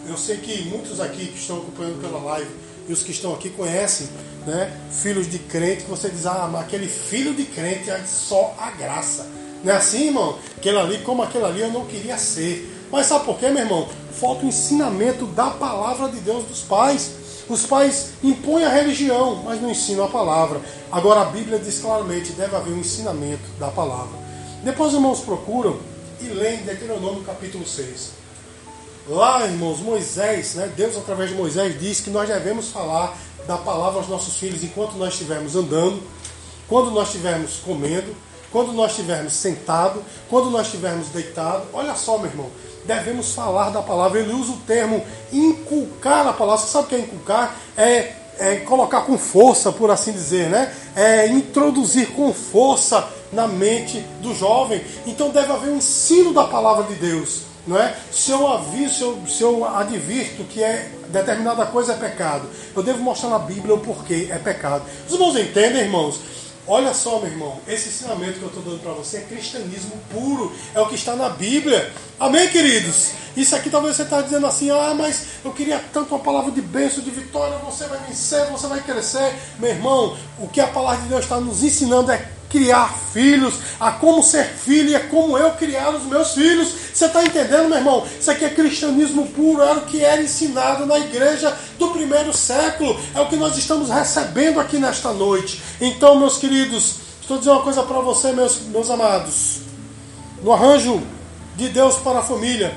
eu 0.07 0.17
sei 0.17 0.37
que 0.37 0.63
muitos 0.63 0.99
aqui 0.99 1.27
que 1.27 1.37
estão 1.37 1.57
acompanhando 1.57 2.01
pela 2.01 2.19
live 2.19 2.49
e 2.87 2.93
os 2.93 3.03
que 3.03 3.11
estão 3.11 3.33
aqui 3.33 3.51
conhecem, 3.51 4.09
né, 4.47 4.75
filhos 4.91 5.29
de 5.29 5.37
crente, 5.37 5.83
que 5.83 5.89
você 5.89 6.09
diz, 6.09 6.25
ah, 6.25 6.49
mas 6.51 6.61
aquele 6.61 6.87
filho 6.87 7.35
de 7.35 7.45
crente 7.45 7.89
é 7.89 8.03
só 8.03 8.55
a 8.57 8.71
graça. 8.71 9.27
Não 9.63 9.71
é 9.71 9.75
assim, 9.75 10.07
irmão? 10.07 10.39
Aquele 10.57 10.77
ali, 10.77 10.97
como 10.99 11.21
aquele 11.21 11.45
ali, 11.45 11.61
eu 11.61 11.71
não 11.71 11.85
queria 11.85 12.17
ser. 12.17 12.87
Mas 12.91 13.05
sabe 13.05 13.25
por 13.25 13.37
quê, 13.37 13.49
meu 13.49 13.61
irmão? 13.61 13.87
Falta 14.19 14.45
o 14.45 14.49
ensinamento 14.49 15.25
da 15.27 15.49
palavra 15.51 16.09
de 16.09 16.19
Deus 16.19 16.43
dos 16.43 16.61
pais. 16.61 17.11
Os 17.47 17.65
pais 17.65 18.11
impõem 18.21 18.65
a 18.65 18.69
religião, 18.69 19.41
mas 19.45 19.61
não 19.61 19.71
ensinam 19.71 20.03
a 20.03 20.09
palavra. 20.09 20.61
Agora 20.91 21.21
a 21.21 21.25
Bíblia 21.25 21.57
diz 21.57 21.79
claramente, 21.79 22.33
deve 22.33 22.55
haver 22.55 22.73
um 22.73 22.79
ensinamento 22.79 23.49
da 23.57 23.69
palavra. 23.69 24.19
Depois, 24.63 24.93
irmãos, 24.93 25.21
procuram 25.21 25.79
e 26.19 26.25
leem 26.25 26.63
Deuteronômio 26.63 27.23
capítulo 27.23 27.65
6. 27.65 28.11
Lá, 29.07 29.45
irmãos, 29.45 29.79
Moisés, 29.79 30.55
né, 30.55 30.71
Deus 30.75 30.97
através 30.97 31.29
de 31.29 31.35
Moisés 31.35 31.79
diz 31.79 32.01
que 32.01 32.09
nós 32.09 32.27
devemos 32.27 32.69
falar 32.69 33.17
da 33.47 33.57
palavra 33.57 33.99
aos 33.99 34.09
nossos 34.09 34.35
filhos 34.35 34.63
enquanto 34.63 34.97
nós 34.97 35.13
estivermos 35.13 35.55
andando, 35.55 36.03
quando 36.67 36.91
nós 36.91 37.07
estivermos 37.07 37.55
comendo, 37.65 38.13
quando 38.51 38.73
nós 38.73 38.91
estivermos 38.91 39.33
sentado, 39.33 40.03
quando 40.29 40.51
nós 40.51 40.67
estivermos 40.67 41.07
deitado. 41.07 41.65
Olha 41.73 41.95
só, 41.95 42.17
meu 42.17 42.29
irmão, 42.29 42.49
devemos 42.89 43.33
falar 43.33 43.69
da 43.69 43.81
palavra. 43.81 44.19
Ele 44.19 44.33
usa 44.33 44.53
o 44.53 44.57
termo 44.57 45.03
inculcar 45.31 46.27
a 46.27 46.33
palavra. 46.33 46.65
Você 46.65 46.71
sabe 46.71 46.85
o 46.85 46.87
que 46.87 46.95
é 46.95 46.99
inculcar? 46.99 47.55
É, 47.77 48.13
é 48.39 48.55
colocar 48.57 49.01
com 49.01 49.17
força, 49.17 49.71
por 49.71 49.91
assim 49.91 50.11
dizer, 50.11 50.49
né? 50.49 50.73
É 50.95 51.27
introduzir 51.27 52.11
com 52.11 52.33
força 52.33 53.07
na 53.31 53.47
mente 53.47 53.99
do 54.21 54.33
jovem. 54.33 54.81
Então 55.05 55.29
deve 55.29 55.51
haver 55.51 55.69
um 55.69 55.77
ensino 55.77 56.33
da 56.33 56.45
palavra 56.45 56.83
de 56.83 56.95
Deus 56.95 57.49
não 57.67 57.77
é? 57.77 57.95
Se 58.11 58.31
eu 58.31 58.47
aviso, 58.47 58.95
se 58.95 59.01
eu, 59.03 59.19
se 59.27 59.43
eu 59.43 59.65
advirto 59.65 60.43
que 60.45 60.63
é 60.63 60.89
determinada 61.09 61.67
coisa 61.67 61.93
é 61.93 61.95
pecado, 61.95 62.49
eu 62.75 62.81
devo 62.81 62.99
mostrar 62.99 63.29
na 63.29 63.37
Bíblia 63.37 63.75
o 63.75 63.79
porquê 63.79 64.27
é 64.31 64.39
pecado. 64.39 64.83
Os 65.07 65.13
irmãos 65.13 65.35
entendem, 65.35 65.83
irmãos? 65.83 66.19
Olha 66.71 66.93
só, 66.93 67.17
meu 67.17 67.31
irmão, 67.31 67.57
esse 67.67 67.89
ensinamento 67.89 68.33
que 68.33 68.43
eu 68.43 68.47
estou 68.49 68.61
dando 68.61 68.79
para 68.79 68.91
você 68.91 69.17
é 69.17 69.21
cristianismo 69.21 69.99
puro, 70.11 70.55
é 70.75 70.79
o 70.79 70.87
que 70.87 70.93
está 70.93 71.15
na 71.15 71.27
Bíblia. 71.27 71.91
Amém, 72.19 72.47
queridos? 72.47 73.09
Isso 73.35 73.55
aqui 73.55 73.71
talvez 73.71 73.95
você 73.95 74.03
está 74.03 74.21
dizendo 74.21 74.45
assim, 74.45 74.69
ah, 74.69 74.93
mas 74.95 75.25
eu 75.43 75.51
queria 75.51 75.83
tanto 75.91 76.13
uma 76.13 76.23
palavra 76.23 76.51
de 76.51 76.61
bênção, 76.61 77.03
de 77.03 77.09
vitória, 77.09 77.57
você 77.57 77.87
vai 77.87 77.97
vencer, 78.07 78.45
você 78.51 78.67
vai 78.67 78.83
crescer. 78.83 79.33
Meu 79.57 79.71
irmão, 79.71 80.15
o 80.37 80.47
que 80.47 80.61
a 80.61 80.67
palavra 80.67 81.01
de 81.01 81.07
Deus 81.07 81.23
está 81.23 81.39
nos 81.39 81.63
ensinando 81.63 82.11
é 82.11 82.23
criar 82.49 82.91
filhos, 83.13 83.53
a 83.79 83.91
como 83.91 84.23
ser 84.23 84.45
filho 84.45 84.89
e 84.89 84.95
é 84.95 84.99
como 84.99 85.37
eu 85.37 85.51
criar 85.51 85.91
os 85.91 86.03
meus 86.03 86.33
filhos. 86.33 86.73
Você 86.93 87.05
está 87.05 87.23
entendendo, 87.23 87.69
meu 87.69 87.77
irmão? 87.77 88.05
Isso 88.19 88.29
aqui 88.31 88.43
é 88.43 88.49
cristianismo 88.49 89.27
puro, 89.27 89.61
era 89.61 89.77
o 89.77 89.85
que 89.85 90.03
era 90.03 90.21
ensinado 90.21 90.85
na 90.85 90.97
igreja 90.97 91.55
do 91.77 91.89
primeiro 91.89 92.35
século, 92.35 92.99
é 93.13 93.21
o 93.21 93.27
que 93.27 93.35
nós 93.35 93.55
estamos 93.55 93.89
recebendo 93.89 94.59
aqui 94.59 94.77
nesta 94.77 95.13
noite. 95.13 95.61
Então, 95.79 96.19
meus 96.19 96.37
queridos, 96.37 96.95
estou 97.21 97.37
dizendo 97.37 97.57
uma 97.57 97.63
coisa 97.63 97.83
para 97.83 97.99
você, 97.99 98.31
meus, 98.31 98.59
meus 98.61 98.89
amados. 98.89 99.59
No 100.41 100.51
arranjo 100.51 101.01
de 101.55 101.69
Deus 101.69 101.97
para 101.97 102.19
a 102.19 102.23
família, 102.23 102.73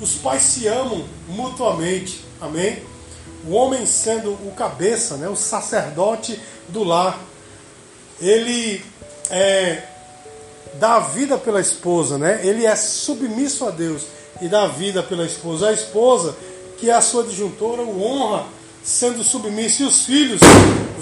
os 0.00 0.14
pais 0.14 0.42
se 0.42 0.66
amam 0.66 1.04
mutuamente, 1.28 2.24
amém? 2.40 2.82
O 3.46 3.54
homem 3.54 3.86
sendo 3.86 4.32
o 4.32 4.52
cabeça, 4.54 5.16
né, 5.16 5.28
o 5.28 5.36
sacerdote 5.36 6.38
do 6.68 6.84
lar, 6.84 7.18
ele 8.20 8.84
é, 9.30 9.82
dá 10.74 10.98
vida 11.00 11.38
pela 11.38 11.60
esposa, 11.60 12.18
né? 12.18 12.40
Ele 12.42 12.66
é 12.66 12.76
submisso 12.76 13.66
a 13.66 13.70
Deus 13.70 14.02
e 14.40 14.48
dá 14.48 14.66
vida 14.66 15.02
pela 15.02 15.24
esposa. 15.24 15.68
A 15.68 15.72
esposa, 15.72 16.36
que 16.78 16.90
é 16.90 16.94
a 16.94 17.00
sua 17.00 17.24
disjuntora, 17.24 17.82
o 17.82 18.02
honra 18.02 18.46
sendo 18.82 19.22
submisso. 19.22 19.82
E 19.82 19.86
os 19.86 20.04
filhos, 20.04 20.40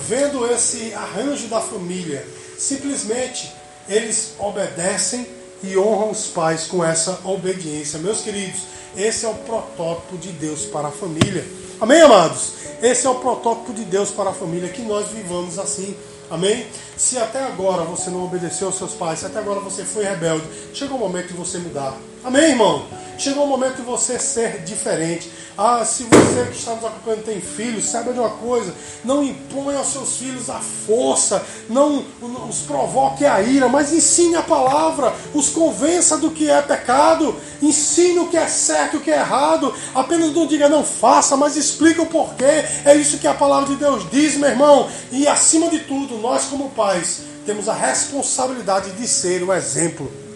vendo 0.07 0.47
esse 0.51 0.93
arranjo 0.95 1.49
da 1.49 1.61
família, 1.61 2.27
simplesmente 2.59 3.53
eles 3.89 4.35
obedecem 4.39 5.27
e 5.63 5.77
honram 5.77 6.11
os 6.11 6.27
pais 6.27 6.67
com 6.67 6.85
essa 6.85 7.19
obediência. 7.25 7.99
Meus 7.99 8.21
queridos, 8.21 8.61
esse 8.97 9.25
é 9.25 9.29
o 9.29 9.35
protótipo 9.35 10.17
de 10.17 10.31
Deus 10.31 10.65
para 10.67 10.89
a 10.89 10.93
família. 10.93 11.45
Amém, 11.81 12.01
amados? 12.01 12.53
Esse 12.83 13.07
é 13.07 13.11
o 13.11 13.17
protótipo 13.17 13.73
de 13.73 13.85
Deus 13.85 14.11
para 14.11 14.31
a 14.31 14.35
família, 14.35 14.69
que 14.69 14.83
nós 14.83 15.09
vivamos 15.09 15.59
assim. 15.59 15.97
Amém? 16.31 16.67
Se 16.97 17.19
até 17.19 17.43
agora 17.45 17.83
você 17.83 18.11
não 18.11 18.25
obedeceu 18.25 18.69
aos 18.69 18.77
seus 18.77 18.93
pais, 18.93 19.21
se 19.21 19.27
até 19.27 19.39
agora 19.39 19.61
você 19.61 19.85
foi 19.85 20.05
rebelde, 20.05 20.45
chegou 20.75 20.97
o 20.97 21.01
momento 21.01 21.29
de 21.29 21.35
você 21.35 21.59
mudar. 21.59 21.97
Amém, 22.23 22.51
irmão? 22.51 22.87
Chegou 23.19 23.45
o 23.45 23.49
momento 23.49 23.77
de 23.77 23.83
você 23.83 24.17
ser 24.17 24.63
diferente. 24.63 25.29
Ah, 25.57 25.85
se 25.85 26.05
você 26.05 26.51
que 26.53 26.57
está 26.57 26.73
nos 26.77 26.85
acompanhando 26.85 27.25
tem 27.25 27.41
filhos, 27.41 27.85
saiba 27.85 28.13
de 28.13 28.21
uma 28.21 28.31
coisa: 28.31 28.73
não 29.05 29.25
imponha 29.25 29.79
aos 29.79 29.89
seus 29.89 30.19
filhos 30.19 30.49
a 30.49 30.61
força, 30.61 31.45
não 31.69 32.05
os 32.49 32.61
provoque 32.61 33.27
a 33.27 33.43
ira, 33.43 33.69
mas 33.69 33.93
ensine 33.93 34.37
a 34.37 34.43
palavra, 34.43 35.13
os 35.35 35.51
convença 35.51 36.17
do 36.17 36.31
que 36.31 36.49
é 36.49 36.63
pecado, 36.63 37.35
ensine 37.61 38.21
o 38.21 38.29
que 38.29 38.37
é 38.37 38.47
certo 38.47 38.95
e 38.95 38.97
o 38.99 39.01
que 39.01 39.11
é 39.11 39.17
errado. 39.17 39.75
Apenas 39.97 40.33
não 40.33 40.47
diga 40.47 40.69
não 40.69 40.85
faça, 40.85 41.37
mas 41.37 41.57
explique 41.57 42.01
o 42.01 42.07
porquê. 42.07 42.65
É 42.85 42.95
isso 42.95 43.19
que 43.19 43.27
a 43.27 43.35
palavra 43.35 43.71
de 43.71 43.75
Deus 43.75 44.09
diz, 44.13 44.37
meu 44.37 44.49
irmão. 44.49 44.89
E 45.11 45.27
acima 45.27 45.69
de 45.69 45.81
tudo, 45.81 46.19
nós 46.19 46.45
como 46.45 46.71
pais 46.71 47.23
temos 47.45 47.69
a 47.69 47.75
responsabilidade 47.75 48.93
de 48.93 49.09
ser 49.09 49.43
o 49.43 49.53
exemplo. 49.53 50.28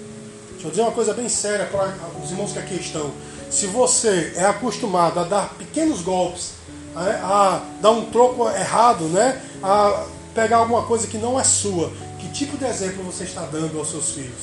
Deixa 0.63 0.69
eu 0.69 0.71
dizer 0.71 0.83
uma 0.83 0.93
coisa 0.93 1.13
bem 1.13 1.29
séria 1.29 1.67
para 1.67 1.93
os 2.23 2.31
irmãos 2.31 2.53
que 2.53 2.59
aqui 2.61 2.77
estão. 2.77 3.11
Se 3.51 3.67
você 3.67 4.33
é 4.37 4.45
acostumado 4.45 5.19
a 5.19 5.25
dar 5.25 5.55
pequenos 5.55 6.03
golpes, 6.03 6.53
a, 6.95 7.01
a 7.03 7.63
dar 7.81 7.91
um 7.91 8.05
troco 8.13 8.49
errado, 8.49 9.07
né? 9.07 9.43
a 9.61 10.07
pegar 10.33 10.59
alguma 10.59 10.85
coisa 10.85 11.09
que 11.09 11.19
não 11.19 11.39
é 11.39 11.43
sua, 11.43 11.91
que 12.21 12.29
tipo 12.29 12.57
de 12.57 12.65
exemplo 12.65 13.03
você 13.03 13.25
está 13.25 13.43
dando 13.43 13.77
aos 13.77 13.91
seus 13.91 14.13
filhos? 14.13 14.39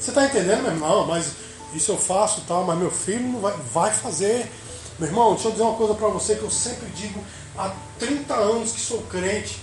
Você 0.00 0.08
está 0.08 0.24
entendendo, 0.24 0.62
meu 0.62 0.72
irmão? 0.72 1.06
Mas 1.06 1.32
isso 1.74 1.92
eu 1.92 1.98
faço 1.98 2.44
tal, 2.48 2.64
mas 2.64 2.78
meu 2.78 2.90
filho 2.90 3.28
não 3.28 3.40
vai, 3.40 3.54
vai 3.70 3.92
fazer. 3.92 4.50
Meu 4.98 5.06
irmão, 5.06 5.34
deixa 5.34 5.48
eu 5.48 5.52
dizer 5.52 5.64
uma 5.64 5.74
coisa 5.74 5.92
para 5.92 6.08
você 6.08 6.36
que 6.36 6.44
eu 6.44 6.50
sempre 6.50 6.88
digo 6.96 7.22
há 7.58 7.74
30 7.98 8.32
anos 8.32 8.72
que 8.72 8.80
sou 8.80 9.02
crente. 9.02 9.60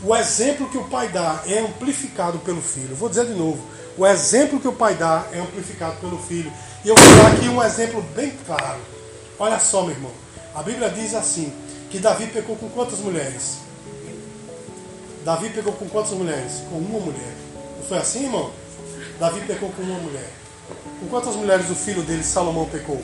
O 0.00 0.14
exemplo 0.14 0.70
que 0.70 0.78
o 0.78 0.84
pai 0.84 1.08
dá 1.08 1.42
é 1.48 1.58
amplificado 1.58 2.38
pelo 2.38 2.62
filho. 2.62 2.94
Vou 2.94 3.08
dizer 3.08 3.26
de 3.26 3.32
novo 3.32 3.74
o 3.96 4.06
exemplo 4.06 4.58
que 4.58 4.66
o 4.66 4.72
pai 4.72 4.94
dá 4.94 5.24
é 5.32 5.38
amplificado 5.38 5.96
pelo 5.96 6.18
filho. 6.18 6.52
E 6.84 6.88
eu 6.88 6.96
vou 6.96 7.16
dar 7.16 7.32
aqui 7.32 7.48
um 7.48 7.62
exemplo 7.62 8.02
bem 8.14 8.32
claro. 8.44 8.80
Olha 9.38 9.58
só, 9.60 9.82
meu 9.82 9.92
irmão. 9.92 10.10
A 10.54 10.62
Bíblia 10.62 10.90
diz 10.90 11.14
assim: 11.14 11.52
que 11.90 11.98
Davi 12.00 12.26
pecou 12.26 12.56
com 12.56 12.68
quantas 12.70 12.98
mulheres? 12.98 13.58
Davi 15.24 15.48
pegou 15.50 15.72
com 15.72 15.88
quantas 15.88 16.10
mulheres? 16.10 16.62
Com 16.68 16.78
uma 16.78 16.98
mulher. 16.98 17.34
Não 17.78 17.86
foi 17.86 17.98
assim, 17.98 18.24
irmão? 18.24 18.50
Davi 19.18 19.40
pecou 19.46 19.70
com 19.70 19.82
uma 19.82 20.00
mulher. 20.00 20.28
Com 20.98 21.06
quantas 21.06 21.36
mulheres 21.36 21.70
o 21.70 21.74
filho 21.74 22.02
dele, 22.02 22.24
Salomão, 22.24 22.66
pecou? 22.66 23.00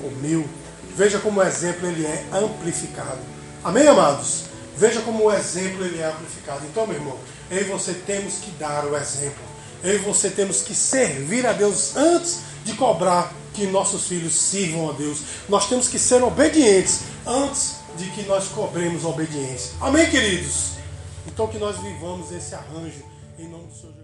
Com 0.00 0.08
mil. 0.20 0.48
Veja 0.96 1.18
como 1.18 1.40
o 1.40 1.42
exemplo 1.42 1.88
ele 1.88 2.06
é 2.06 2.24
amplificado. 2.32 3.18
Amém, 3.64 3.88
amados? 3.88 4.44
Veja 4.76 5.00
como 5.00 5.24
o 5.24 5.32
exemplo 5.32 5.84
ele 5.84 6.00
é 6.00 6.06
amplificado. 6.06 6.64
Então, 6.66 6.86
meu 6.86 6.96
irmão, 6.96 7.18
eu 7.50 7.60
e 7.60 7.64
você 7.64 7.92
temos 7.92 8.34
que 8.34 8.50
dar 8.52 8.84
o 8.84 8.96
exemplo 8.96 9.51
eu 9.82 9.94
e 9.94 9.98
você 9.98 10.30
temos 10.30 10.62
que 10.62 10.74
servir 10.74 11.46
a 11.46 11.52
Deus 11.52 11.96
antes 11.96 12.40
de 12.64 12.74
cobrar 12.74 13.32
que 13.54 13.66
nossos 13.66 14.06
filhos 14.06 14.32
sirvam 14.32 14.90
a 14.90 14.92
Deus. 14.92 15.18
Nós 15.48 15.68
temos 15.68 15.88
que 15.88 15.98
ser 15.98 16.22
obedientes 16.22 17.00
antes 17.26 17.76
de 17.96 18.08
que 18.10 18.22
nós 18.22 18.48
cobremos 18.48 19.04
obediência. 19.04 19.72
Amém, 19.80 20.08
queridos? 20.08 20.72
Então 21.26 21.46
que 21.46 21.58
nós 21.58 21.78
vivamos 21.78 22.30
esse 22.32 22.54
arranjo 22.54 23.02
em 23.38 23.48
nome 23.48 23.66
do 23.66 23.74
Senhor 23.74 23.92
Jesus. 23.92 24.01